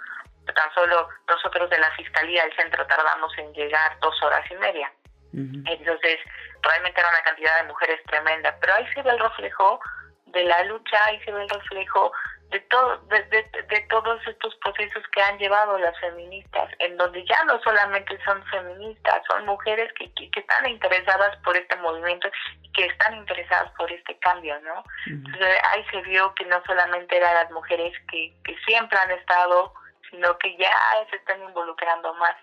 Tan 0.57 0.73
solo 0.73 1.07
nosotros 1.27 1.69
de 1.69 1.77
la 1.77 1.91
Fiscalía 1.91 2.43
del 2.43 2.55
Centro 2.55 2.85
tardamos 2.87 3.31
en 3.37 3.53
llegar 3.53 3.97
dos 3.99 4.21
horas 4.23 4.43
y 4.51 4.55
media. 4.55 4.91
Entonces, 5.33 6.17
realmente 6.63 6.99
era 6.99 7.09
una 7.09 7.21
cantidad 7.21 7.57
de 7.57 7.67
mujeres 7.67 8.01
tremenda, 8.05 8.57
pero 8.59 8.73
ahí 8.73 8.87
se 8.93 9.03
ve 9.03 9.11
el 9.11 9.19
reflejo 9.19 9.79
de 10.25 10.43
la 10.45 10.63
lucha, 10.63 10.97
ahí 11.05 11.19
se 11.23 11.31
ve 11.31 11.43
el 11.43 11.49
reflejo 11.49 12.11
de, 12.49 12.59
todo, 12.61 12.97
de, 13.09 13.21
de, 13.23 13.81
todos 13.89 14.25
estos 14.25 14.55
procesos 14.55 15.03
que 15.11 15.21
han 15.21 15.37
llevado 15.37 15.77
las 15.77 15.99
feministas, 15.99 16.69
en 16.79 16.97
donde 16.97 17.23
ya 17.25 17.43
no 17.43 17.59
solamente 17.61 18.17
son 18.23 18.43
feministas, 18.45 19.21
son 19.29 19.45
mujeres 19.45 19.91
que, 19.93 20.11
que, 20.13 20.39
están 20.39 20.67
interesadas 20.67 21.35
por 21.43 21.55
este 21.55 21.75
movimiento 21.75 22.29
y 22.63 22.71
que 22.71 22.85
están 22.85 23.15
interesadas 23.15 23.71
por 23.77 23.91
este 23.91 24.17
cambio, 24.19 24.59
¿no? 24.61 24.83
Entonces 25.05 25.59
ahí 25.71 25.85
se 25.91 26.01
vio 26.03 26.33
que 26.35 26.45
no 26.45 26.63
solamente 26.65 27.17
eran 27.17 27.33
las 27.35 27.51
mujeres 27.51 27.93
que, 28.09 28.33
que 28.43 28.57
siempre 28.65 28.97
han 28.97 29.11
estado 29.11 29.73
sino 30.09 30.37
que 30.37 30.55
ya 30.57 30.71
se 31.09 31.17
están 31.17 31.41
involucrando 31.43 32.13
más. 32.15 32.35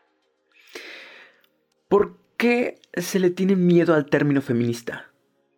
¿Por 1.89 2.17
qué 2.37 2.81
se 2.95 3.19
le 3.19 3.31
tiene 3.31 3.57
miedo 3.57 3.95
al 3.95 4.07
término 4.07 4.41
feminista? 4.43 5.07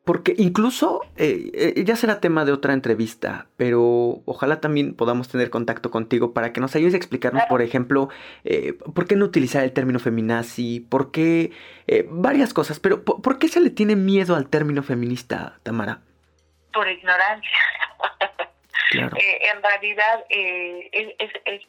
Porque 0.07 0.35
incluso, 0.39 1.01
eh, 1.17 1.51
eh, 1.53 1.85
ya 1.85 1.97
será 1.97 2.21
tema 2.21 2.45
de 2.45 2.53
otra 2.53 2.73
entrevista, 2.73 3.49
pero 3.57 4.23
ojalá 4.25 4.61
también 4.61 4.95
podamos 4.95 5.29
tener 5.29 5.51
contacto 5.51 5.91
contigo 5.91 6.33
para 6.33 6.53
que 6.53 6.61
nos 6.61 6.77
ayudes 6.77 6.95
a 6.95 6.97
explicarnos, 6.97 7.43
por 7.49 7.61
ejemplo, 7.61 8.09
eh, 8.45 8.75
por 8.95 9.09
qué 9.09 9.17
no 9.17 9.25
utilizar 9.25 9.65
el 9.65 9.73
término 9.73 9.99
feminazi, 9.99 10.79
por 10.79 11.11
qué, 11.11 11.51
varias 12.09 12.55
cosas, 12.55 12.79
pero 12.79 13.05
por, 13.05 13.41
qué 13.41 13.49
se 13.49 13.61
le 13.61 13.71
tiene 13.71 13.97
miedo 13.97 14.37
al 14.37 14.49
término 14.49 14.85
feminista, 14.85 15.59
Tamara? 15.65 16.03
Por 16.73 16.89
ignorancia. 16.89 17.51
Claro. 18.89 19.17
en 19.19 19.63
realidad, 19.65 20.25
es, 20.31 21.67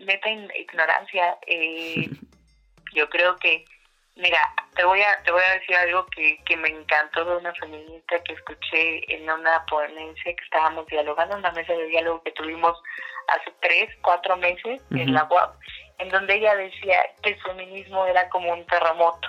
neta 0.00 0.28
ignorancia. 0.30 1.38
Eh, 1.46 2.08
yo 2.94 3.08
creo 3.08 3.36
que, 3.36 3.64
mira, 4.16 4.38
te 4.74 4.84
voy 4.84 5.00
a 5.02 5.22
te 5.22 5.30
voy 5.30 5.42
a 5.48 5.54
decir 5.54 5.76
algo 5.76 6.06
que, 6.06 6.38
que 6.44 6.56
me 6.56 6.68
encantó 6.68 7.24
de 7.24 7.36
una 7.36 7.54
feminista 7.54 8.22
que 8.24 8.32
escuché 8.32 9.14
en 9.14 9.30
una 9.30 9.64
ponencia 9.66 10.34
que 10.34 10.44
estábamos 10.44 10.86
dialogando, 10.86 11.36
una 11.36 11.52
mesa 11.52 11.72
de 11.72 11.86
diálogo 11.86 12.22
que 12.22 12.32
tuvimos 12.32 12.76
hace 13.28 13.52
tres, 13.60 13.88
cuatro 14.02 14.36
meses 14.36 14.82
en 14.90 15.12
la 15.12 15.24
UAP, 15.30 15.54
en 15.98 16.08
donde 16.08 16.34
ella 16.34 16.56
decía 16.56 16.98
que 17.22 17.30
el 17.30 17.42
feminismo 17.42 18.06
era 18.06 18.28
como 18.28 18.52
un 18.52 18.66
terremoto, 18.66 19.28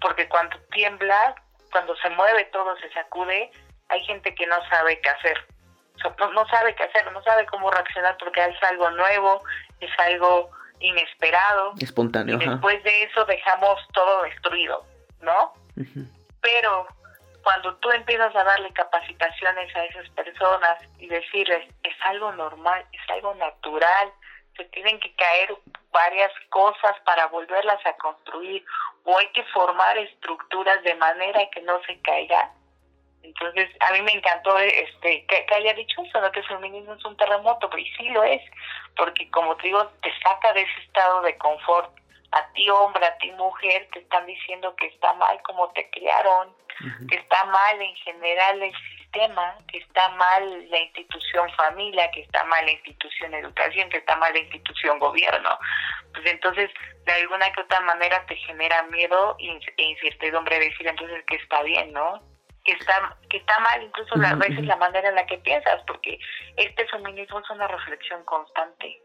porque 0.00 0.28
cuando 0.28 0.58
tiembla, 0.72 1.34
cuando 1.70 1.96
se 1.96 2.10
mueve 2.10 2.44
todo, 2.52 2.76
se 2.78 2.92
sacude, 2.92 3.50
hay 3.88 4.04
gente 4.04 4.34
que 4.34 4.46
no 4.46 4.56
sabe 4.68 5.00
qué 5.00 5.08
hacer 5.08 5.46
no, 6.32 6.48
sabe 6.48 6.74
qué 6.74 6.84
hacer, 6.84 7.10
no 7.12 7.22
sabe 7.22 7.46
cómo 7.46 7.70
reaccionar 7.70 8.16
porque 8.18 8.44
es 8.44 8.62
algo 8.62 8.90
nuevo, 8.90 9.42
es 9.80 9.90
algo 9.98 10.50
inesperado. 10.80 11.74
Espontáneo. 11.80 12.36
Y 12.40 12.46
después 12.46 12.82
de 12.82 13.04
eso 13.04 13.24
dejamos 13.24 13.80
todo 13.92 14.22
destruido, 14.22 14.84
¿no? 15.20 15.54
Pero 16.40 16.86
cuando 17.42 17.74
tú 17.76 17.90
empiezas 17.90 18.34
a 18.34 18.44
darle 18.44 18.72
capacitaciones 18.72 19.74
a 19.76 19.84
esas 19.84 20.08
personas 20.10 20.78
y 20.98 21.06
decirles, 21.08 21.68
es 21.82 21.94
algo 22.04 22.32
normal, 22.32 22.84
es 22.92 23.10
algo 23.10 23.34
natural, 23.34 24.12
se 24.56 24.64
tienen 24.66 24.98
que 25.00 25.14
caer 25.14 25.54
varias 25.90 26.32
cosas 26.50 26.94
para 27.04 27.26
volverlas 27.26 27.84
a 27.86 27.92
construir. 27.94 28.64
o 29.04 29.18
hay 29.18 29.28
que 29.32 29.42
formar 29.44 29.98
estructuras 29.98 30.82
de 30.84 30.94
manera 30.94 31.40
que 31.50 31.60
no 31.62 31.80
se 31.84 32.00
caiga. 32.00 32.50
Entonces, 33.22 33.70
a 33.80 33.92
mí 33.92 34.02
me 34.02 34.12
encantó 34.12 34.58
este 34.58 35.24
que, 35.26 35.46
haya 35.54 35.74
dicho 35.74 36.02
eso, 36.02 36.20
¿no? 36.20 36.30
que 36.32 36.40
el 36.40 36.46
feminismo 36.46 36.94
es 36.94 37.04
un 37.04 37.16
terremoto, 37.16 37.70
pero 37.70 37.82
sí 37.96 38.08
lo 38.10 38.22
es, 38.24 38.42
porque 38.96 39.30
como 39.30 39.56
te 39.56 39.68
digo, 39.68 39.86
te 40.02 40.12
saca 40.20 40.52
de 40.52 40.62
ese 40.62 40.80
estado 40.86 41.22
de 41.22 41.36
confort. 41.38 41.90
A 42.32 42.50
ti 42.54 42.68
hombre, 42.70 43.04
a 43.04 43.16
ti 43.18 43.30
mujer, 43.32 43.88
te 43.92 43.98
están 43.98 44.24
diciendo 44.26 44.74
que 44.76 44.86
está 44.86 45.12
mal 45.14 45.40
como 45.42 45.70
te 45.72 45.88
criaron, 45.90 46.54
que 47.08 47.16
está 47.16 47.44
mal 47.44 47.80
en 47.80 47.94
general 47.96 48.62
el 48.62 48.72
sistema, 48.72 49.58
que 49.70 49.78
está 49.78 50.08
mal 50.10 50.70
la 50.70 50.78
institución 50.78 51.50
familia, 51.52 52.10
que 52.10 52.22
está 52.22 52.42
mal 52.44 52.64
la 52.64 52.72
institución 52.72 53.34
educación, 53.34 53.90
que 53.90 53.98
está 53.98 54.16
mal 54.16 54.32
la 54.32 54.38
institución 54.38 54.98
gobierno. 54.98 55.58
Pues 56.14 56.24
entonces, 56.26 56.70
de 57.04 57.12
alguna 57.12 57.52
que 57.52 57.60
otra 57.60 57.80
manera 57.80 58.24
te 58.26 58.36
genera 58.36 58.82
miedo 58.84 59.36
e 59.38 59.84
incertidumbre 59.84 60.58
decir 60.58 60.86
entonces 60.86 61.22
que 61.26 61.36
está 61.36 61.62
bien, 61.62 61.92
¿no? 61.92 62.31
Que 62.64 62.72
está, 62.72 63.16
que 63.28 63.38
está 63.38 63.58
mal 63.58 63.82
incluso 63.82 64.14
a 64.14 64.34
veces 64.36 64.64
la 64.66 64.76
manera 64.76 65.08
en 65.08 65.16
la 65.16 65.26
que 65.26 65.38
piensas, 65.38 65.82
porque 65.86 66.18
este 66.56 66.86
feminismo 66.86 67.40
es 67.40 67.50
una 67.50 67.66
reflexión 67.66 68.24
constante. 68.24 69.02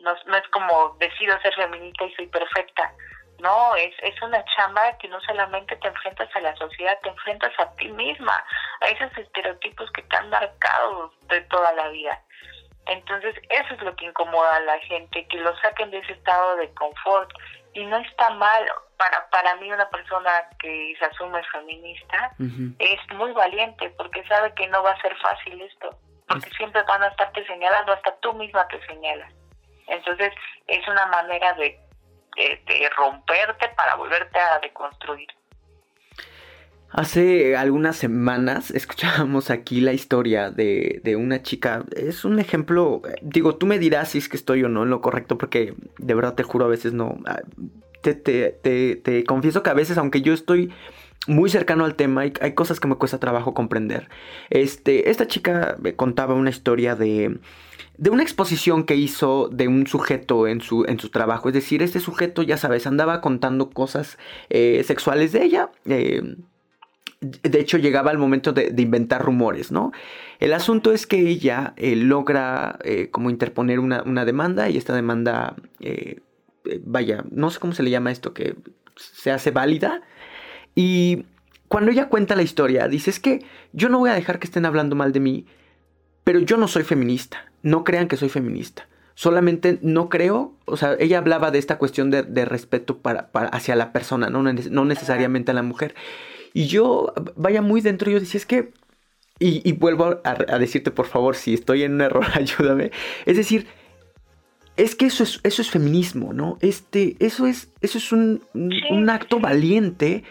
No, 0.00 0.14
no 0.26 0.36
es 0.36 0.48
como 0.48 0.96
decido 0.98 1.38
ser 1.40 1.54
feminista 1.54 2.04
y 2.04 2.14
soy 2.14 2.26
perfecta 2.28 2.94
no, 3.40 3.74
es, 3.76 3.94
es 4.02 4.20
una 4.22 4.44
chamba 4.56 4.96
que 4.98 5.08
no 5.08 5.20
solamente 5.20 5.76
te 5.76 5.88
enfrentas 5.88 6.28
a 6.34 6.40
la 6.40 6.56
sociedad, 6.56 6.98
te 7.02 7.08
enfrentas 7.08 7.52
a 7.58 7.70
ti 7.76 7.88
misma, 7.88 8.44
a 8.80 8.86
esos 8.86 9.16
estereotipos 9.18 9.90
que 9.92 10.02
te 10.02 10.16
han 10.16 10.30
marcado 10.30 11.12
de 11.28 11.40
toda 11.42 11.72
la 11.72 11.88
vida. 11.88 12.22
Entonces, 12.86 13.34
eso 13.48 13.74
es 13.74 13.82
lo 13.82 13.94
que 13.96 14.06
incomoda 14.06 14.56
a 14.56 14.60
la 14.60 14.78
gente, 14.80 15.26
que 15.28 15.38
lo 15.38 15.56
saquen 15.58 15.90
de 15.90 15.98
ese 15.98 16.12
estado 16.12 16.56
de 16.56 16.72
confort. 16.74 17.30
Y 17.74 17.84
no 17.86 17.96
está 17.98 18.30
mal, 18.30 18.64
para, 18.96 19.28
para 19.30 19.56
mí 19.56 19.70
una 19.72 19.88
persona 19.90 20.30
que 20.58 20.94
se 20.98 21.04
asume 21.04 21.42
feminista 21.52 22.32
es 22.78 23.14
muy 23.16 23.32
valiente 23.32 23.90
porque 23.96 24.24
sabe 24.28 24.54
que 24.54 24.68
no 24.68 24.82
va 24.82 24.92
a 24.92 25.00
ser 25.00 25.16
fácil 25.16 25.60
esto, 25.60 25.90
porque 26.28 26.50
siempre 26.50 26.82
van 26.84 27.02
a 27.02 27.08
estarte 27.08 27.44
señalando, 27.46 27.92
hasta 27.92 28.14
tú 28.20 28.32
misma 28.34 28.66
te 28.68 28.84
señalas. 28.86 29.32
Entonces, 29.88 30.32
es 30.68 30.86
una 30.88 31.06
manera 31.06 31.52
de 31.54 31.78
de, 32.36 32.90
romperte 32.96 33.68
para 33.70 33.94
volverte 33.96 34.38
a 34.38 34.58
deconstruir. 34.58 35.28
Hace 36.96 37.56
algunas 37.56 37.96
semanas 37.96 38.70
escuchábamos 38.70 39.50
aquí 39.50 39.80
la 39.80 39.92
historia 39.92 40.52
de, 40.52 41.00
de, 41.02 41.16
una 41.16 41.42
chica. 41.42 41.84
Es 41.96 42.24
un 42.24 42.38
ejemplo. 42.38 43.02
Digo, 43.20 43.56
tú 43.56 43.66
me 43.66 43.80
dirás 43.80 44.10
si 44.10 44.18
es 44.18 44.28
que 44.28 44.36
estoy 44.36 44.62
o 44.62 44.68
no 44.68 44.84
en 44.84 44.90
lo 44.90 45.00
correcto, 45.00 45.36
porque 45.36 45.74
de 45.98 46.14
verdad 46.14 46.36
te 46.36 46.44
juro, 46.44 46.66
a 46.66 46.68
veces 46.68 46.92
no. 46.92 47.18
Ah, 47.26 47.42
te, 48.00 48.14
te, 48.14 48.94
te, 48.94 49.24
confieso 49.24 49.64
que 49.64 49.70
a 49.70 49.74
veces, 49.74 49.98
aunque 49.98 50.22
yo 50.22 50.32
estoy 50.32 50.72
muy 51.26 51.50
cercano 51.50 51.84
al 51.84 51.96
tema, 51.96 52.20
hay, 52.20 52.32
hay, 52.40 52.54
cosas 52.54 52.78
que 52.78 52.86
me 52.86 52.94
cuesta 52.94 53.18
trabajo 53.18 53.54
comprender. 53.54 54.08
Este, 54.50 55.10
esta 55.10 55.26
chica 55.26 55.76
contaba 55.96 56.34
una 56.34 56.50
historia 56.50 56.94
de 56.94 57.40
de 57.96 58.10
una 58.10 58.22
exposición 58.22 58.84
que 58.84 58.96
hizo 58.96 59.48
de 59.52 59.68
un 59.68 59.86
sujeto 59.86 60.48
en 60.48 60.60
su, 60.60 60.84
en 60.84 60.98
su 60.98 61.10
trabajo. 61.10 61.48
Es 61.48 61.54
decir, 61.54 61.82
este 61.82 62.00
sujeto, 62.00 62.42
ya 62.42 62.56
sabes, 62.56 62.86
andaba 62.86 63.20
contando 63.20 63.70
cosas 63.70 64.18
eh, 64.50 64.82
sexuales 64.84 65.32
de 65.32 65.44
ella. 65.44 65.70
Eh, 65.86 66.22
de 67.42 67.60
hecho, 67.60 67.78
llegaba 67.78 68.10
el 68.10 68.18
momento 68.18 68.52
de, 68.52 68.72
inventar 68.76 69.22
rumores, 69.22 69.72
¿no? 69.72 69.92
El 70.40 70.52
asunto 70.52 70.92
es 70.92 71.06
que 71.06 71.18
ella 71.28 71.74
eh, 71.76 71.96
logra 71.96 72.78
como 73.10 73.30
interponer 73.30 73.78
una, 73.78 74.02
una, 74.02 74.24
demanda 74.24 74.68
y 74.68 74.76
esta 74.76 74.94
demanda, 74.94 75.56
vaya, 76.82 77.24
no 77.30 77.50
sé 77.50 77.58
cómo 77.58 77.72
se 77.72 77.82
le 77.82 77.90
llama 77.90 78.10
esto, 78.10 78.34
que 78.34 78.56
se 78.96 79.30
hace 79.30 79.50
válida. 79.50 80.02
Y 80.74 81.26
cuando 81.68 81.90
ella 81.90 82.08
cuenta 82.08 82.36
la 82.36 82.42
historia, 82.42 82.88
dice, 82.88 83.10
es 83.10 83.20
que 83.20 83.44
yo 83.72 83.88
no 83.88 83.98
voy 83.98 84.10
a 84.10 84.14
dejar 84.14 84.38
que 84.38 84.46
estén 84.46 84.66
hablando 84.66 84.96
mal 84.96 85.12
de 85.12 85.20
mí, 85.20 85.46
pero 86.24 86.40
yo 86.40 86.56
no 86.56 86.68
soy 86.68 86.82
feminista 86.82 87.44
no 87.64 87.82
crean 87.82 88.06
que 88.06 88.16
soy 88.16 88.28
feminista. 88.28 88.86
Solamente 89.14 89.78
no 89.82 90.08
creo, 90.08 90.54
o 90.66 90.76
sea, 90.76 90.96
ella 91.00 91.18
hablaba 91.18 91.50
de 91.50 91.58
esta 91.58 91.78
cuestión 91.78 92.10
de, 92.10 92.44
respeto 92.44 92.98
para, 92.98 93.30
hacia 93.52 93.74
la 93.74 93.92
persona, 93.92 94.28
¿no? 94.28 94.42
no 94.42 94.84
necesariamente 94.84 95.50
a 95.50 95.54
la 95.54 95.62
mujer. 95.62 95.94
Y 96.54 96.68
yo, 96.68 97.12
vaya 97.36 97.60
muy 97.60 97.80
dentro, 97.80 98.10
yo 98.10 98.20
decía, 98.20 98.38
es 98.38 98.46
que, 98.46 98.72
y, 99.40 99.72
vuelvo 99.72 100.20
a, 100.24 100.58
decirte, 100.58 100.92
por 100.92 101.06
favor, 101.06 101.34
si 101.34 101.52
estoy 101.52 101.82
en 101.82 101.94
un 101.94 102.00
error, 102.00 102.24
ayúdame. 102.34 102.92
Es 103.26 103.36
decir, 103.36 103.66
es 104.76 104.94
que 104.94 105.06
eso 105.06 105.24
es, 105.24 105.40
eso 105.42 105.60
es 105.60 105.70
feminismo, 105.70 106.32
¿no? 106.32 106.56
Este, 106.60 107.16
eso 107.18 107.46
es, 107.46 107.68
eso 107.80 107.98
es 107.98 108.12
un, 108.12 108.42
un 108.54 109.10
acto 109.10 109.40
valiente 109.40 110.22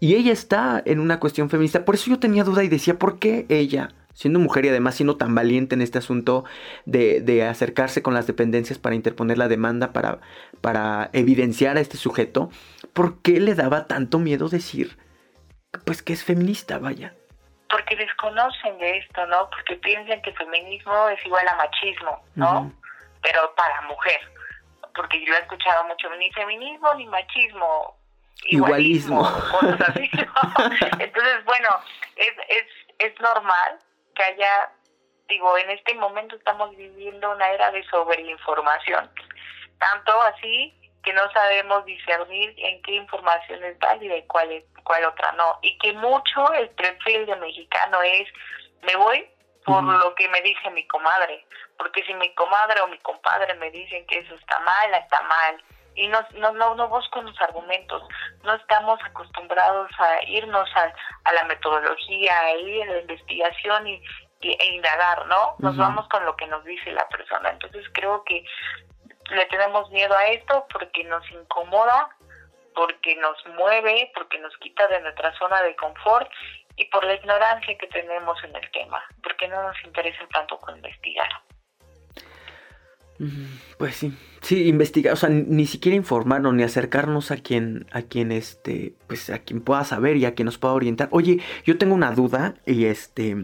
y 0.00 0.14
ella 0.14 0.32
está 0.32 0.82
en 0.84 1.00
una 1.00 1.20
cuestión 1.20 1.50
feminista. 1.50 1.84
Por 1.84 1.94
eso 1.94 2.10
yo 2.10 2.18
tenía 2.18 2.44
duda 2.44 2.64
y 2.64 2.68
decía, 2.68 2.98
¿por 2.98 3.18
qué 3.18 3.46
ella? 3.48 3.94
siendo 4.14 4.40
mujer 4.40 4.64
y 4.64 4.68
además 4.70 4.96
siendo 4.96 5.16
tan 5.16 5.32
valiente 5.32 5.76
en 5.76 5.80
este 5.80 5.98
asunto 5.98 6.44
de, 6.86 7.20
de 7.20 7.44
acercarse 7.44 8.02
con 8.02 8.14
las 8.14 8.26
dependencias 8.26 8.76
para 8.76 8.96
interponer 8.96 9.38
la 9.38 9.46
demanda, 9.46 9.92
para, 9.92 10.18
para 10.60 11.08
evidenciar 11.12 11.76
a 11.76 11.80
este 11.80 11.96
sujeto, 11.96 12.50
¿por 12.94 13.22
qué 13.22 13.38
le 13.38 13.54
daba 13.54 13.86
tanto 13.86 14.18
miedo 14.18 14.48
decir, 14.48 14.96
pues 15.84 16.02
que 16.02 16.12
es 16.12 16.24
feminista, 16.24 16.78
vaya? 16.78 17.14
Porque 17.70 17.96
desconocen 17.96 18.78
de 18.78 18.98
esto, 18.98 19.26
¿no? 19.26 19.50
Porque 19.50 19.76
piensan 19.76 20.22
que 20.22 20.32
feminismo 20.32 21.08
es 21.08 21.24
igual 21.26 21.46
a 21.48 21.56
machismo, 21.56 22.24
¿no? 22.34 22.72
Pero 23.22 23.54
para 23.54 23.82
mujer. 23.82 24.20
Porque 24.94 25.24
yo 25.24 25.34
he 25.34 25.38
escuchado 25.38 25.84
mucho, 25.84 26.08
ni 26.16 26.30
feminismo 26.32 26.94
ni 26.94 27.06
machismo, 27.06 27.96
igualismo. 28.46 29.20
Entonces, 30.98 31.44
bueno, 31.44 31.68
es, 32.16 32.32
es, 32.48 32.66
es 32.98 33.20
normal 33.20 33.78
que 34.14 34.22
haya, 34.22 34.70
digo, 35.28 35.56
en 35.58 35.70
este 35.70 35.94
momento 35.94 36.36
estamos 36.36 36.74
viviendo 36.76 37.30
una 37.30 37.48
era 37.50 37.70
de 37.70 37.84
sobreinformación, 37.84 39.10
tanto 39.78 40.22
así 40.22 40.74
que 41.08 41.14
no 41.14 41.30
sabemos 41.32 41.86
discernir 41.86 42.54
en 42.58 42.82
qué 42.82 42.96
información 42.96 43.64
es 43.64 43.78
válida 43.78 44.14
y 44.14 44.26
cuál, 44.26 44.52
es, 44.52 44.64
cuál 44.84 45.06
otra 45.06 45.32
no, 45.32 45.58
y 45.62 45.78
que 45.78 45.94
mucho 45.94 46.52
el 46.52 46.68
perfil 46.70 47.24
de 47.24 47.34
mexicano 47.36 48.02
es, 48.02 48.28
me 48.82 48.94
voy 48.96 49.26
por 49.64 49.82
lo 49.84 50.14
que 50.16 50.28
me 50.28 50.42
dice 50.42 50.68
mi 50.70 50.86
comadre, 50.86 51.46
porque 51.78 52.04
si 52.04 52.12
mi 52.12 52.34
comadre 52.34 52.82
o 52.82 52.88
mi 52.88 52.98
compadre 52.98 53.54
me 53.54 53.70
dicen 53.70 54.06
que 54.06 54.18
eso 54.18 54.34
está 54.34 54.60
mal, 54.60 54.94
está 54.94 55.22
mal, 55.22 55.64
y 55.94 56.08
no, 56.08 56.20
no, 56.34 56.52
no, 56.52 56.74
no 56.74 56.88
busco 56.88 57.22
los 57.22 57.40
argumentos, 57.40 58.02
no 58.42 58.54
estamos 58.54 59.00
acostumbrados 59.02 59.90
a 59.98 60.22
irnos 60.26 60.68
a, 60.76 60.92
a 61.24 61.32
la 61.32 61.44
metodología, 61.44 62.38
a 62.38 62.52
ir 62.52 62.82
a 62.82 62.92
la 62.92 63.00
investigación 63.00 63.86
y, 63.86 64.02
e 64.42 64.74
indagar, 64.74 65.26
¿no? 65.26 65.56
Nos 65.58 65.76
vamos 65.78 66.06
con 66.08 66.24
lo 66.26 66.36
que 66.36 66.46
nos 66.46 66.62
dice 66.64 66.92
la 66.92 67.08
persona. 67.08 67.50
Entonces 67.50 67.84
creo 67.92 68.22
que 68.24 68.44
le 69.30 69.46
tenemos 69.46 69.90
miedo 69.90 70.14
a 70.16 70.28
esto 70.28 70.66
porque 70.72 71.04
nos 71.04 71.28
incomoda, 71.30 72.08
porque 72.74 73.16
nos 73.16 73.36
mueve, 73.56 74.10
porque 74.14 74.38
nos 74.38 74.56
quita 74.58 74.86
de 74.88 75.00
nuestra 75.00 75.36
zona 75.38 75.62
de 75.62 75.74
confort 75.76 76.30
y 76.76 76.84
por 76.86 77.04
la 77.04 77.14
ignorancia 77.14 77.76
que 77.76 77.88
tenemos 77.88 78.42
en 78.44 78.54
el 78.54 78.70
tema, 78.70 79.02
porque 79.22 79.48
no 79.48 79.62
nos 79.62 79.76
interesa 79.84 80.20
tanto 80.32 80.58
investigar. 80.74 81.28
Pues 83.78 83.96
sí, 83.96 84.16
sí, 84.42 84.68
investigar, 84.68 85.12
o 85.12 85.16
sea, 85.16 85.28
ni 85.28 85.66
siquiera 85.66 85.96
informarnos 85.96 86.54
ni 86.54 86.62
acercarnos 86.62 87.32
a 87.32 87.36
quien, 87.36 87.86
a 87.90 88.02
quien 88.02 88.30
este, 88.30 88.94
pues 89.08 89.28
a 89.30 89.40
quien 89.40 89.60
pueda 89.60 89.82
saber 89.82 90.16
y 90.16 90.24
a 90.24 90.34
quien 90.34 90.46
nos 90.46 90.58
pueda 90.58 90.74
orientar. 90.74 91.08
Oye, 91.10 91.40
yo 91.64 91.78
tengo 91.78 91.94
una 91.94 92.12
duda 92.12 92.54
y 92.64 92.84
este, 92.84 93.34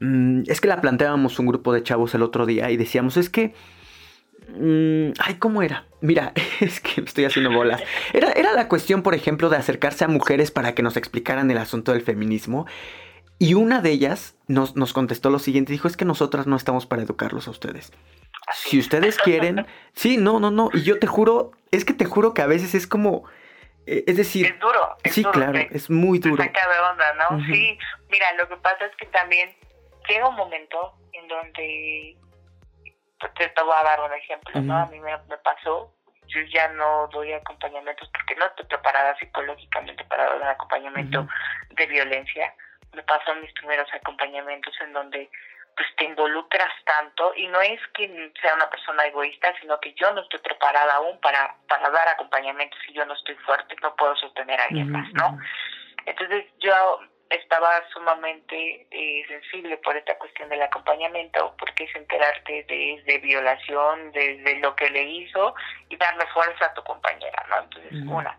mm, 0.00 0.42
es 0.48 0.60
que 0.60 0.66
la 0.66 0.80
planteábamos 0.80 1.38
un 1.38 1.46
grupo 1.46 1.72
de 1.72 1.84
chavos 1.84 2.12
el 2.16 2.22
otro 2.24 2.46
día 2.46 2.70
y 2.70 2.76
decíamos, 2.76 3.16
es 3.16 3.30
que, 3.30 3.54
mm, 4.56 5.12
ay, 5.18 5.34
¿cómo 5.38 5.62
era? 5.62 5.86
Mira, 6.00 6.32
es 6.60 6.80
que 6.80 7.00
estoy 7.00 7.24
haciendo 7.24 7.52
bolas. 7.52 7.82
Era, 8.12 8.32
era 8.32 8.52
la 8.52 8.68
cuestión, 8.68 9.02
por 9.02 9.14
ejemplo, 9.14 9.48
de 9.48 9.56
acercarse 9.56 10.04
a 10.04 10.08
mujeres 10.08 10.50
para 10.50 10.74
que 10.74 10.82
nos 10.82 10.96
explicaran 10.96 11.50
el 11.50 11.58
asunto 11.58 11.92
del 11.92 12.02
feminismo. 12.02 12.66
Y 13.38 13.54
una 13.54 13.80
de 13.80 13.90
ellas 13.90 14.36
nos, 14.48 14.76
nos 14.76 14.92
contestó 14.92 15.30
lo 15.30 15.38
siguiente, 15.38 15.72
dijo, 15.72 15.88
es 15.88 15.96
que 15.96 16.04
nosotras 16.04 16.46
no 16.46 16.56
estamos 16.56 16.84
para 16.86 17.02
educarlos 17.02 17.48
a 17.48 17.50
ustedes. 17.50 17.90
Si 18.52 18.78
ustedes 18.78 19.16
quieren, 19.16 19.66
sí, 19.94 20.18
no, 20.18 20.40
no, 20.40 20.50
no, 20.50 20.68
y 20.74 20.82
yo 20.82 20.98
te 20.98 21.06
juro, 21.06 21.52
es 21.70 21.86
que 21.86 21.94
te 21.94 22.04
juro 22.04 22.34
que 22.34 22.42
a 22.42 22.46
veces 22.46 22.74
es 22.74 22.86
como, 22.86 23.24
eh, 23.86 24.04
es 24.06 24.16
decir, 24.16 24.46
es 24.46 24.60
duro. 24.60 24.96
sí, 25.04 25.24
claro, 25.24 25.58
es 25.58 25.88
muy 25.88 26.18
duro. 26.18 26.42
Saca 26.42 26.68
de 26.68 26.78
onda, 26.80 27.14
¿no? 27.14 27.44
Sí, 27.46 27.78
mira, 28.10 28.26
lo 28.38 28.48
que 28.48 28.56
pasa 28.56 28.84
es 28.84 28.94
que 28.96 29.06
también 29.06 29.50
llega 30.08 30.28
un 30.28 30.36
momento 30.36 30.92
en 31.12 31.28
donde, 31.28 32.16
te, 33.28 33.48
te 33.48 33.62
voy 33.62 33.74
a 33.78 33.84
dar 33.84 34.00
un 34.00 34.12
ejemplo, 34.12 34.60
¿no? 34.60 34.76
A 34.76 34.86
mí 34.86 34.98
me, 35.00 35.16
me 35.28 35.36
pasó, 35.38 35.92
yo 36.26 36.40
ya 36.52 36.68
no 36.68 37.08
doy 37.08 37.32
acompañamientos 37.32 38.08
porque 38.12 38.36
no 38.36 38.46
estoy 38.46 38.66
preparada 38.66 39.16
psicológicamente 39.18 40.04
para 40.04 40.24
dar 40.24 40.36
un 40.36 40.48
acompañamiento 40.48 41.26
de 41.70 41.86
violencia 41.86 42.54
me 42.92 43.02
pasan 43.02 43.40
mis 43.40 43.52
primeros 43.52 43.88
acompañamientos 43.94 44.74
en 44.80 44.92
donde 44.92 45.30
pues 45.76 45.88
te 45.96 46.04
involucras 46.04 46.72
tanto 46.84 47.32
y 47.36 47.46
no 47.46 47.60
es 47.60 47.80
que 47.94 48.32
sea 48.40 48.54
una 48.54 48.68
persona 48.68 49.04
egoísta, 49.06 49.54
sino 49.60 49.78
que 49.80 49.94
yo 49.94 50.12
no 50.12 50.22
estoy 50.22 50.40
preparada 50.40 50.94
aún 50.94 51.18
para, 51.20 51.54
para 51.68 51.88
dar 51.90 52.08
acompañamiento 52.08 52.76
si 52.84 52.92
yo 52.92 53.06
no 53.06 53.14
estoy 53.14 53.36
fuerte, 53.36 53.76
no 53.80 53.94
puedo 53.96 54.14
sostener 54.16 54.60
a 54.60 54.64
alguien 54.64 54.90
más, 54.90 55.10
¿no? 55.12 55.38
Entonces 56.06 56.46
yo 56.58 57.00
estaba 57.30 57.82
sumamente 57.92 58.86
eh, 58.90 59.24
sensible 59.28 59.76
por 59.78 59.96
esta 59.96 60.18
cuestión 60.18 60.48
del 60.48 60.62
acompañamiento, 60.62 61.54
porque 61.58 61.84
es 61.84 61.94
enterarte 61.94 62.64
de, 62.64 63.02
de, 63.06 63.18
violación, 63.18 64.10
de, 64.12 64.58
lo 64.60 64.74
que 64.74 64.90
le 64.90 65.04
hizo 65.04 65.54
y 65.88 65.96
darle 65.96 66.26
fuerza 66.28 66.66
a 66.66 66.74
tu 66.74 66.82
compañera, 66.82 67.46
¿no? 67.48 67.60
Entonces, 67.60 67.92
una, 68.06 68.36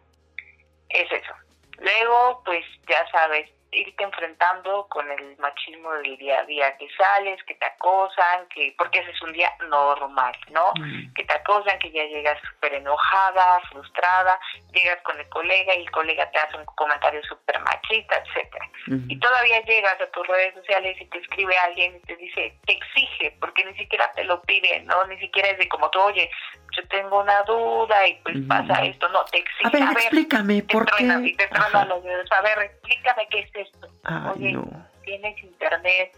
es 0.89 1.11
eso. 1.11 1.33
Luego, 1.79 2.41
pues 2.45 2.65
ya 2.87 3.07
sabes, 3.11 3.49
irte 3.71 4.03
enfrentando 4.03 4.87
con 4.89 5.09
el 5.09 5.37
machismo 5.37 5.91
del 5.93 6.17
día 6.17 6.39
a 6.39 6.45
día, 6.45 6.77
que 6.77 6.89
sales, 6.97 7.41
que 7.45 7.55
te 7.55 7.65
acosan, 7.65 8.47
que 8.53 8.73
porque 8.77 8.99
ese 8.99 9.11
es 9.11 9.21
un 9.21 9.31
día 9.31 9.51
normal, 9.69 10.35
¿no? 10.51 10.73
Mm. 10.75 11.13
Que 11.13 11.23
te 11.23 11.33
acosan, 11.33 11.79
que 11.79 11.91
ya 11.91 12.03
llegas 12.03 12.37
súper 12.41 12.73
enojada, 12.73 13.61
frustrada, 13.71 14.37
llegas 14.73 15.01
con 15.03 15.17
el 15.19 15.27
colega 15.29 15.75
y 15.75 15.83
el 15.83 15.91
colega 15.91 16.29
te 16.31 16.39
hace 16.39 16.57
un 16.57 16.65
comentario 16.65 17.21
súper 17.23 17.59
machista, 17.61 18.21
etcétera. 18.25 18.69
Y 19.07 19.19
todavía 19.19 19.61
llegas 19.61 20.01
a 20.01 20.07
tus 20.07 20.27
redes 20.27 20.53
sociales 20.55 20.97
y 20.99 21.05
te 21.05 21.19
escribe 21.19 21.55
alguien 21.59 21.95
y 21.95 21.99
te 22.01 22.15
dice, 22.17 22.57
te 22.65 22.73
exige, 22.73 23.37
porque 23.39 23.63
ni 23.63 23.73
siquiera 23.77 24.11
te 24.13 24.23
lo 24.23 24.41
pide, 24.41 24.81
¿no? 24.81 25.05
Ni 25.05 25.17
siquiera 25.19 25.49
es 25.49 25.57
de 25.59 25.69
como 25.69 25.89
tú, 25.91 25.99
oye, 26.01 26.29
yo 26.75 26.87
tengo 26.87 27.21
una 27.21 27.41
duda 27.43 28.07
y 28.07 28.15
pues 28.23 28.37
pasa 28.47 28.83
esto, 28.83 29.07
no, 29.09 29.23
te 29.25 29.37
exige. 29.37 29.67
A 29.67 29.69
ver, 29.69 29.83
explícame, 29.97 30.63
¿por 30.63 30.85
qué? 30.95 31.03
Y 31.03 31.35
te 31.35 31.49
los 31.87 32.03
dedos, 32.03 32.31
a 32.31 32.41
ver, 32.41 32.59
explícame 32.59 33.27
qué 33.29 33.39
es 33.39 33.51
esto. 33.61 33.87
Oye, 34.33 34.57
tienes 35.03 35.43
internet, 35.43 36.17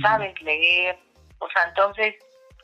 sabes 0.00 0.40
leer, 0.42 0.98
o 1.38 1.48
sea, 1.50 1.64
entonces, 1.68 2.14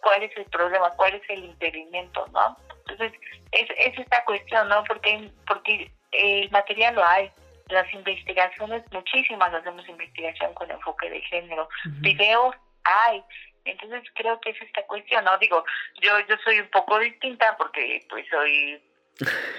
¿cuál 0.03 0.23
es 0.23 0.37
el 0.37 0.45
problema? 0.47 0.91
¿Cuál 0.97 1.15
es 1.15 1.23
el 1.29 1.45
impedimento, 1.45 2.27
no? 2.33 2.57
Entonces, 2.87 3.13
es, 3.53 3.69
es 3.79 3.99
esta 3.99 4.25
cuestión, 4.25 4.69
¿no? 4.69 4.85
Porque, 4.85 5.31
porque 5.47 5.91
el 6.13 6.51
material 6.51 6.95
lo 6.95 7.05
hay, 7.05 7.31
las 7.69 7.93
investigaciones, 7.93 8.83
muchísimas 8.93 9.53
hacemos 9.55 9.89
investigación 9.89 10.53
con 10.55 10.71
enfoque 10.71 11.09
de 11.11 11.21
género, 11.23 11.69
videos 12.01 12.55
hay, 12.85 13.23
entonces 13.65 14.03
creo 14.15 14.41
que 14.41 14.51
es 14.51 14.63
esta 14.63 14.83
cuestión, 14.87 15.25
¿no? 15.25 15.37
Digo, 15.39 15.65
yo 16.03 16.21
yo 16.29 16.37
soy 16.45 16.61
un 16.61 16.69
poco 16.69 16.99
distinta 16.99 17.57
porque 17.57 18.05
pues 18.11 18.27
soy 18.29 18.81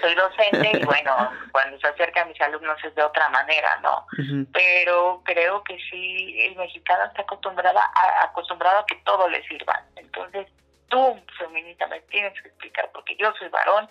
soy 0.00 0.14
docente 0.14 0.78
y 0.78 0.84
bueno, 0.84 1.30
cuando 1.52 1.78
se 1.78 1.86
acerca 1.86 2.22
a 2.22 2.24
mis 2.26 2.40
alumnos 2.40 2.76
es 2.84 2.94
de 2.94 3.02
otra 3.02 3.28
manera, 3.30 3.78
¿no? 3.82 4.06
Pero 4.52 5.22
creo 5.24 5.62
que 5.64 5.78
sí, 5.90 6.40
el 6.42 6.56
mexicano 6.56 7.04
está 7.04 7.22
acostumbrada 7.22 7.80
a, 7.94 8.24
acostumbrado 8.24 8.80
a 8.80 8.86
que 8.86 8.96
todo 8.96 9.28
le 9.28 9.42
sirva. 9.48 9.82
Entonces, 9.96 10.46
tú, 10.88 11.20
feminista, 11.38 11.86
me 11.86 12.00
tienes 12.02 12.34
que 12.40 12.48
explicar 12.48 12.90
porque 12.92 13.16
yo 13.16 13.32
soy 13.38 13.48
varón 13.48 13.88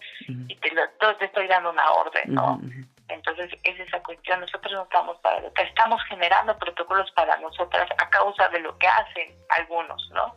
y 0.47 0.56
te, 0.56 0.69
te 0.69 1.25
estoy 1.25 1.47
dando 1.47 1.71
una 1.71 1.91
orden, 1.91 2.34
¿no? 2.34 2.60
Entonces, 3.08 3.51
es 3.63 3.80
esa 3.80 4.01
cuestión. 4.01 4.41
Nosotros 4.41 4.73
no 4.73 4.84
estamos 4.84 5.17
para 5.19 5.39
lo 5.39 5.54
que 5.54 5.63
estamos 5.63 6.01
generando 6.10 6.58
protocolos 6.58 7.10
para 7.12 7.38
nosotras 7.38 7.88
a 7.97 8.10
causa 8.10 8.49
de 8.49 8.60
lo 8.60 8.78
que 8.78 8.88
hacen 8.88 9.36
algunos, 9.58 10.10
¿no? 10.12 10.36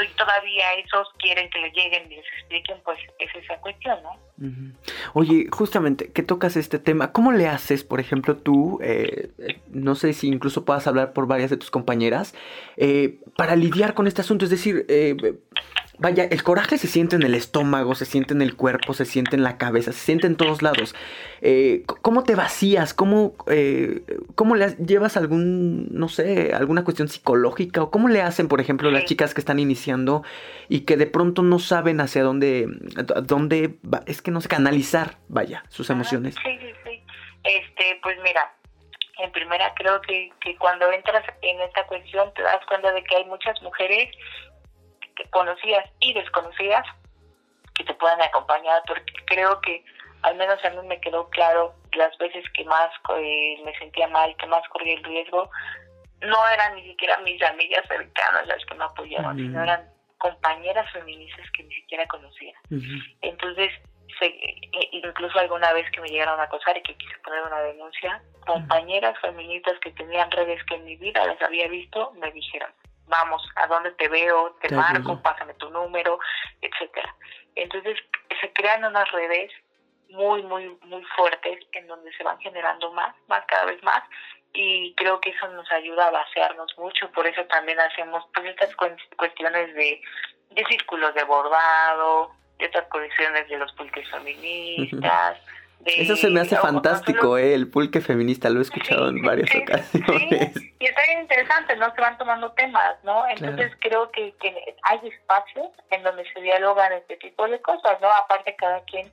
Y 0.00 0.16
todavía 0.16 0.64
esos 0.84 1.08
quieren 1.18 1.50
que 1.50 1.58
le 1.58 1.70
lleguen 1.70 2.10
y 2.10 2.16
les 2.16 2.24
expliquen, 2.38 2.78
pues 2.84 2.98
es 3.18 3.44
esa 3.44 3.56
cuestión, 3.58 3.98
¿no? 4.02 4.10
Oye, 5.14 5.48
justamente, 5.50 6.10
que 6.10 6.22
tocas 6.22 6.56
este 6.56 6.78
tema, 6.78 7.12
¿cómo 7.12 7.32
le 7.32 7.46
haces, 7.46 7.84
por 7.84 8.00
ejemplo, 8.00 8.36
tú, 8.36 8.78
eh, 8.82 9.30
eh, 9.38 9.60
no 9.68 9.94
sé 9.94 10.12
si 10.14 10.28
incluso 10.28 10.64
puedas 10.64 10.86
hablar 10.86 11.12
por 11.12 11.26
varias 11.26 11.50
de 11.50 11.56
tus 11.56 11.70
compañeras, 11.70 12.34
eh, 12.76 13.20
para 13.36 13.54
lidiar 13.54 13.94
con 13.94 14.06
este 14.06 14.22
asunto? 14.22 14.44
Es 14.44 14.50
decir, 14.50 14.86
Vaya, 16.02 16.24
el 16.24 16.42
coraje 16.42 16.78
se 16.78 16.88
siente 16.88 17.14
en 17.14 17.22
el 17.22 17.32
estómago, 17.32 17.94
se 17.94 18.06
siente 18.06 18.34
en 18.34 18.42
el 18.42 18.56
cuerpo, 18.56 18.92
se 18.92 19.04
siente 19.04 19.36
en 19.36 19.44
la 19.44 19.56
cabeza, 19.56 19.92
se 19.92 20.00
siente 20.00 20.26
en 20.26 20.36
todos 20.36 20.60
lados. 20.60 20.96
Eh, 21.42 21.84
¿Cómo 21.86 22.24
te 22.24 22.34
vacías? 22.34 22.92
¿Cómo, 22.92 23.36
eh, 23.46 24.02
¿Cómo 24.34 24.56
le 24.56 24.70
llevas 24.84 25.16
algún, 25.16 25.86
no 25.92 26.08
sé, 26.08 26.54
alguna 26.54 26.82
cuestión 26.82 27.06
psicológica? 27.06 27.84
¿O 27.84 27.92
cómo 27.92 28.08
le 28.08 28.20
hacen, 28.20 28.48
por 28.48 28.60
ejemplo, 28.60 28.90
las 28.90 29.04
chicas 29.04 29.32
que 29.32 29.40
están 29.40 29.60
iniciando 29.60 30.24
y 30.68 30.80
que 30.80 30.96
de 30.96 31.06
pronto 31.06 31.42
no 31.42 31.60
saben 31.60 32.00
hacia 32.00 32.24
dónde, 32.24 32.66
dónde, 33.22 33.76
es 34.06 34.22
que 34.22 34.32
no 34.32 34.40
sé, 34.40 34.48
canalizar, 34.48 35.18
vaya, 35.28 35.62
sus 35.68 35.88
emociones? 35.88 36.34
Sí, 36.34 36.58
sí, 36.58 36.72
sí. 36.84 37.02
Este, 37.44 38.00
pues 38.02 38.18
mira, 38.24 38.52
en 39.20 39.30
primera 39.30 39.72
creo 39.76 40.00
que, 40.00 40.32
que 40.40 40.56
cuando 40.56 40.90
entras 40.90 41.24
en 41.42 41.60
esta 41.60 41.86
cuestión 41.86 42.34
te 42.34 42.42
das 42.42 42.66
cuenta 42.66 42.90
de 42.90 43.04
que 43.04 43.14
hay 43.14 43.24
muchas 43.26 43.62
mujeres 43.62 44.08
conocidas 45.30 45.88
y 46.00 46.12
desconocidas 46.12 46.86
que 47.74 47.84
te 47.84 47.94
puedan 47.94 48.20
acompañar, 48.20 48.82
porque 48.86 49.12
creo 49.26 49.60
que 49.60 49.84
al 50.22 50.36
menos 50.36 50.64
a 50.64 50.70
mí 50.70 50.86
me 50.86 51.00
quedó 51.00 51.28
claro 51.30 51.74
las 51.94 52.16
veces 52.18 52.44
que 52.54 52.64
más 52.64 52.90
eh, 53.16 53.60
me 53.64 53.76
sentía 53.78 54.08
mal, 54.08 54.34
que 54.36 54.46
más 54.46 54.66
corría 54.68 54.94
el 54.94 55.04
riesgo, 55.04 55.50
no 56.20 56.48
eran 56.48 56.76
ni 56.76 56.84
siquiera 56.88 57.18
mis 57.18 57.42
amigas 57.42 57.86
cercanas 57.88 58.46
las 58.46 58.64
que 58.66 58.74
me 58.74 58.84
apoyaron, 58.84 59.36
sino 59.36 59.62
eran 59.62 59.90
compañeras 60.18 60.90
feministas 60.92 61.50
que 61.56 61.64
ni 61.64 61.74
siquiera 61.74 62.06
conocía. 62.06 62.54
Entonces, 63.22 63.72
e, 64.20 64.88
incluso 64.92 65.36
alguna 65.38 65.72
vez 65.72 65.90
que 65.90 66.00
me 66.00 66.08
llegaron 66.08 66.38
a 66.38 66.44
acosar 66.44 66.76
y 66.76 66.82
que 66.82 66.96
quise 66.96 67.18
poner 67.24 67.42
una 67.42 67.60
denuncia, 67.60 68.22
compañeras 68.46 69.18
feministas 69.20 69.78
que 69.80 69.90
tenían 69.90 70.30
redes 70.30 70.62
que 70.64 70.76
en 70.76 70.84
mi 70.84 70.96
vida 70.96 71.26
las 71.26 71.42
había 71.42 71.66
visto, 71.66 72.12
me 72.12 72.30
dijeron, 72.30 72.70
vamos, 73.06 73.46
a 73.56 73.66
dónde 73.66 73.90
te 73.92 74.08
veo, 74.08 74.56
te 74.62 74.74
marco, 74.74 75.20
pásame 75.20 75.54
tu 75.54 75.68
número, 75.70 76.18
etcétera. 76.60 77.14
Entonces 77.54 77.98
se 78.40 78.52
crean 78.52 78.84
unas 78.84 79.10
redes 79.12 79.52
muy, 80.08 80.42
muy, 80.42 80.68
muy 80.82 81.02
fuertes 81.16 81.58
en 81.72 81.86
donde 81.86 82.12
se 82.12 82.22
van 82.22 82.38
generando 82.38 82.92
más, 82.92 83.14
más, 83.28 83.44
cada 83.46 83.64
vez 83.66 83.82
más, 83.82 84.02
y 84.52 84.94
creo 84.94 85.20
que 85.20 85.30
eso 85.30 85.48
nos 85.48 85.70
ayuda 85.72 86.08
a 86.08 86.10
vaciarnos 86.10 86.76
mucho, 86.76 87.10
por 87.12 87.26
eso 87.26 87.44
también 87.46 87.80
hacemos 87.80 88.24
pues 88.34 88.46
estas 88.48 88.74
cuestiones 89.16 89.74
de, 89.74 90.00
de 90.50 90.64
círculos 90.66 91.14
de 91.14 91.24
bordado, 91.24 92.32
de 92.58 92.66
estas 92.66 92.86
cuestiones 92.88 93.48
de 93.48 93.58
los 93.58 93.72
pulques 93.72 94.08
feministas, 94.10 95.40
eso 95.84 96.16
se 96.16 96.30
me 96.30 96.40
hace 96.40 96.56
fantástico, 96.56 97.36
eh, 97.38 97.54
el 97.54 97.68
pulque 97.68 98.00
feminista, 98.00 98.50
lo 98.50 98.60
he 98.60 98.62
escuchado 98.62 99.08
en 99.08 99.22
varias 99.22 99.50
ocasiones. 99.54 100.56
y 100.78 100.86
está 100.86 101.02
bien 101.06 101.22
interesante, 101.22 101.76
¿no? 101.76 101.92
Se 101.94 102.00
van 102.00 102.18
tomando 102.18 102.52
temas, 102.52 102.96
¿no? 103.02 103.26
Entonces 103.28 103.72
creo 103.80 104.10
que, 104.12 104.32
que, 104.40 104.76
hay 104.82 105.00
espacios 105.08 105.68
en 105.90 106.02
donde 106.02 106.24
se 106.32 106.40
dialogan 106.40 106.92
este 106.92 107.16
tipo 107.16 107.48
de 107.48 107.60
cosas, 107.60 108.00
¿no? 108.00 108.08
Aparte 108.08 108.54
cada 108.56 108.80
quien 108.84 109.10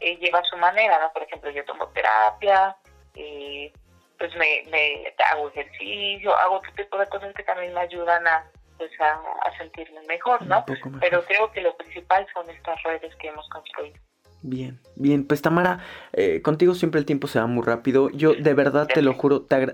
eh, 0.00 0.16
lleva 0.16 0.42
su 0.44 0.56
manera, 0.56 0.98
¿no? 1.00 1.12
Por 1.12 1.22
ejemplo, 1.22 1.50
yo 1.50 1.64
tomo 1.64 1.86
terapia, 1.88 2.76
eh, 3.14 3.72
pues 4.18 4.34
me, 4.36 4.64
me 4.70 5.14
hago 5.32 5.48
ejercicio, 5.48 6.36
hago 6.36 6.56
otro 6.56 6.72
tipo 6.72 6.98
de 6.98 7.06
cosas 7.06 7.32
que 7.34 7.44
también 7.44 7.72
me 7.74 7.80
ayudan 7.80 8.26
a 8.26 8.44
pues 8.76 8.92
a, 9.00 9.20
a 9.42 9.58
sentirme 9.58 10.00
mejor, 10.06 10.40
¿no? 10.46 10.64
Pero 11.00 11.24
creo 11.24 11.50
que 11.50 11.60
lo 11.60 11.76
principal 11.76 12.24
son 12.32 12.48
estas 12.48 12.80
redes 12.84 13.14
que 13.16 13.26
hemos 13.26 13.48
construido. 13.48 13.98
Bien, 14.42 14.78
bien, 14.94 15.24
pues 15.24 15.42
Tamara, 15.42 15.80
eh, 16.12 16.42
contigo 16.42 16.74
siempre 16.74 17.00
el 17.00 17.06
tiempo 17.06 17.26
se 17.26 17.40
va 17.40 17.46
muy 17.46 17.64
rápido. 17.64 18.08
Yo 18.10 18.34
de 18.34 18.54
verdad 18.54 18.86
te 18.86 19.02
lo 19.02 19.14
juro, 19.14 19.42
te, 19.42 19.72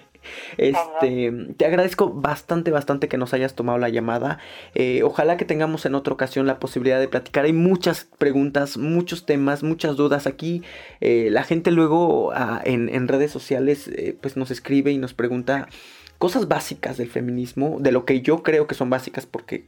este, 0.56 1.32
te 1.58 1.66
agradezco 1.66 2.10
bastante, 2.10 2.70
bastante 2.70 3.08
que 3.08 3.18
nos 3.18 3.34
hayas 3.34 3.54
tomado 3.54 3.76
la 3.78 3.90
llamada. 3.90 4.38
Eh, 4.74 5.02
ojalá 5.02 5.36
que 5.36 5.44
tengamos 5.44 5.84
en 5.84 5.94
otra 5.94 6.14
ocasión 6.14 6.46
la 6.46 6.58
posibilidad 6.58 7.00
de 7.00 7.08
platicar. 7.08 7.44
Hay 7.44 7.52
muchas 7.52 8.08
preguntas, 8.16 8.78
muchos 8.78 9.26
temas, 9.26 9.62
muchas 9.62 9.96
dudas 9.96 10.26
aquí. 10.26 10.62
Eh, 11.02 11.28
la 11.30 11.42
gente 11.42 11.70
luego 11.70 12.32
ah, 12.34 12.62
en, 12.64 12.88
en, 12.88 13.08
redes 13.08 13.30
sociales 13.30 13.90
pues 14.22 14.38
nos 14.38 14.50
escribe 14.50 14.90
y 14.90 14.96
nos 14.96 15.12
pregunta 15.12 15.68
cosas 16.16 16.48
básicas 16.48 16.96
del 16.96 17.10
feminismo, 17.10 17.78
de 17.80 17.92
lo 17.92 18.06
que 18.06 18.22
yo 18.22 18.42
creo 18.42 18.66
que 18.66 18.74
son 18.76 18.88
básicas 18.88 19.26
porque 19.26 19.66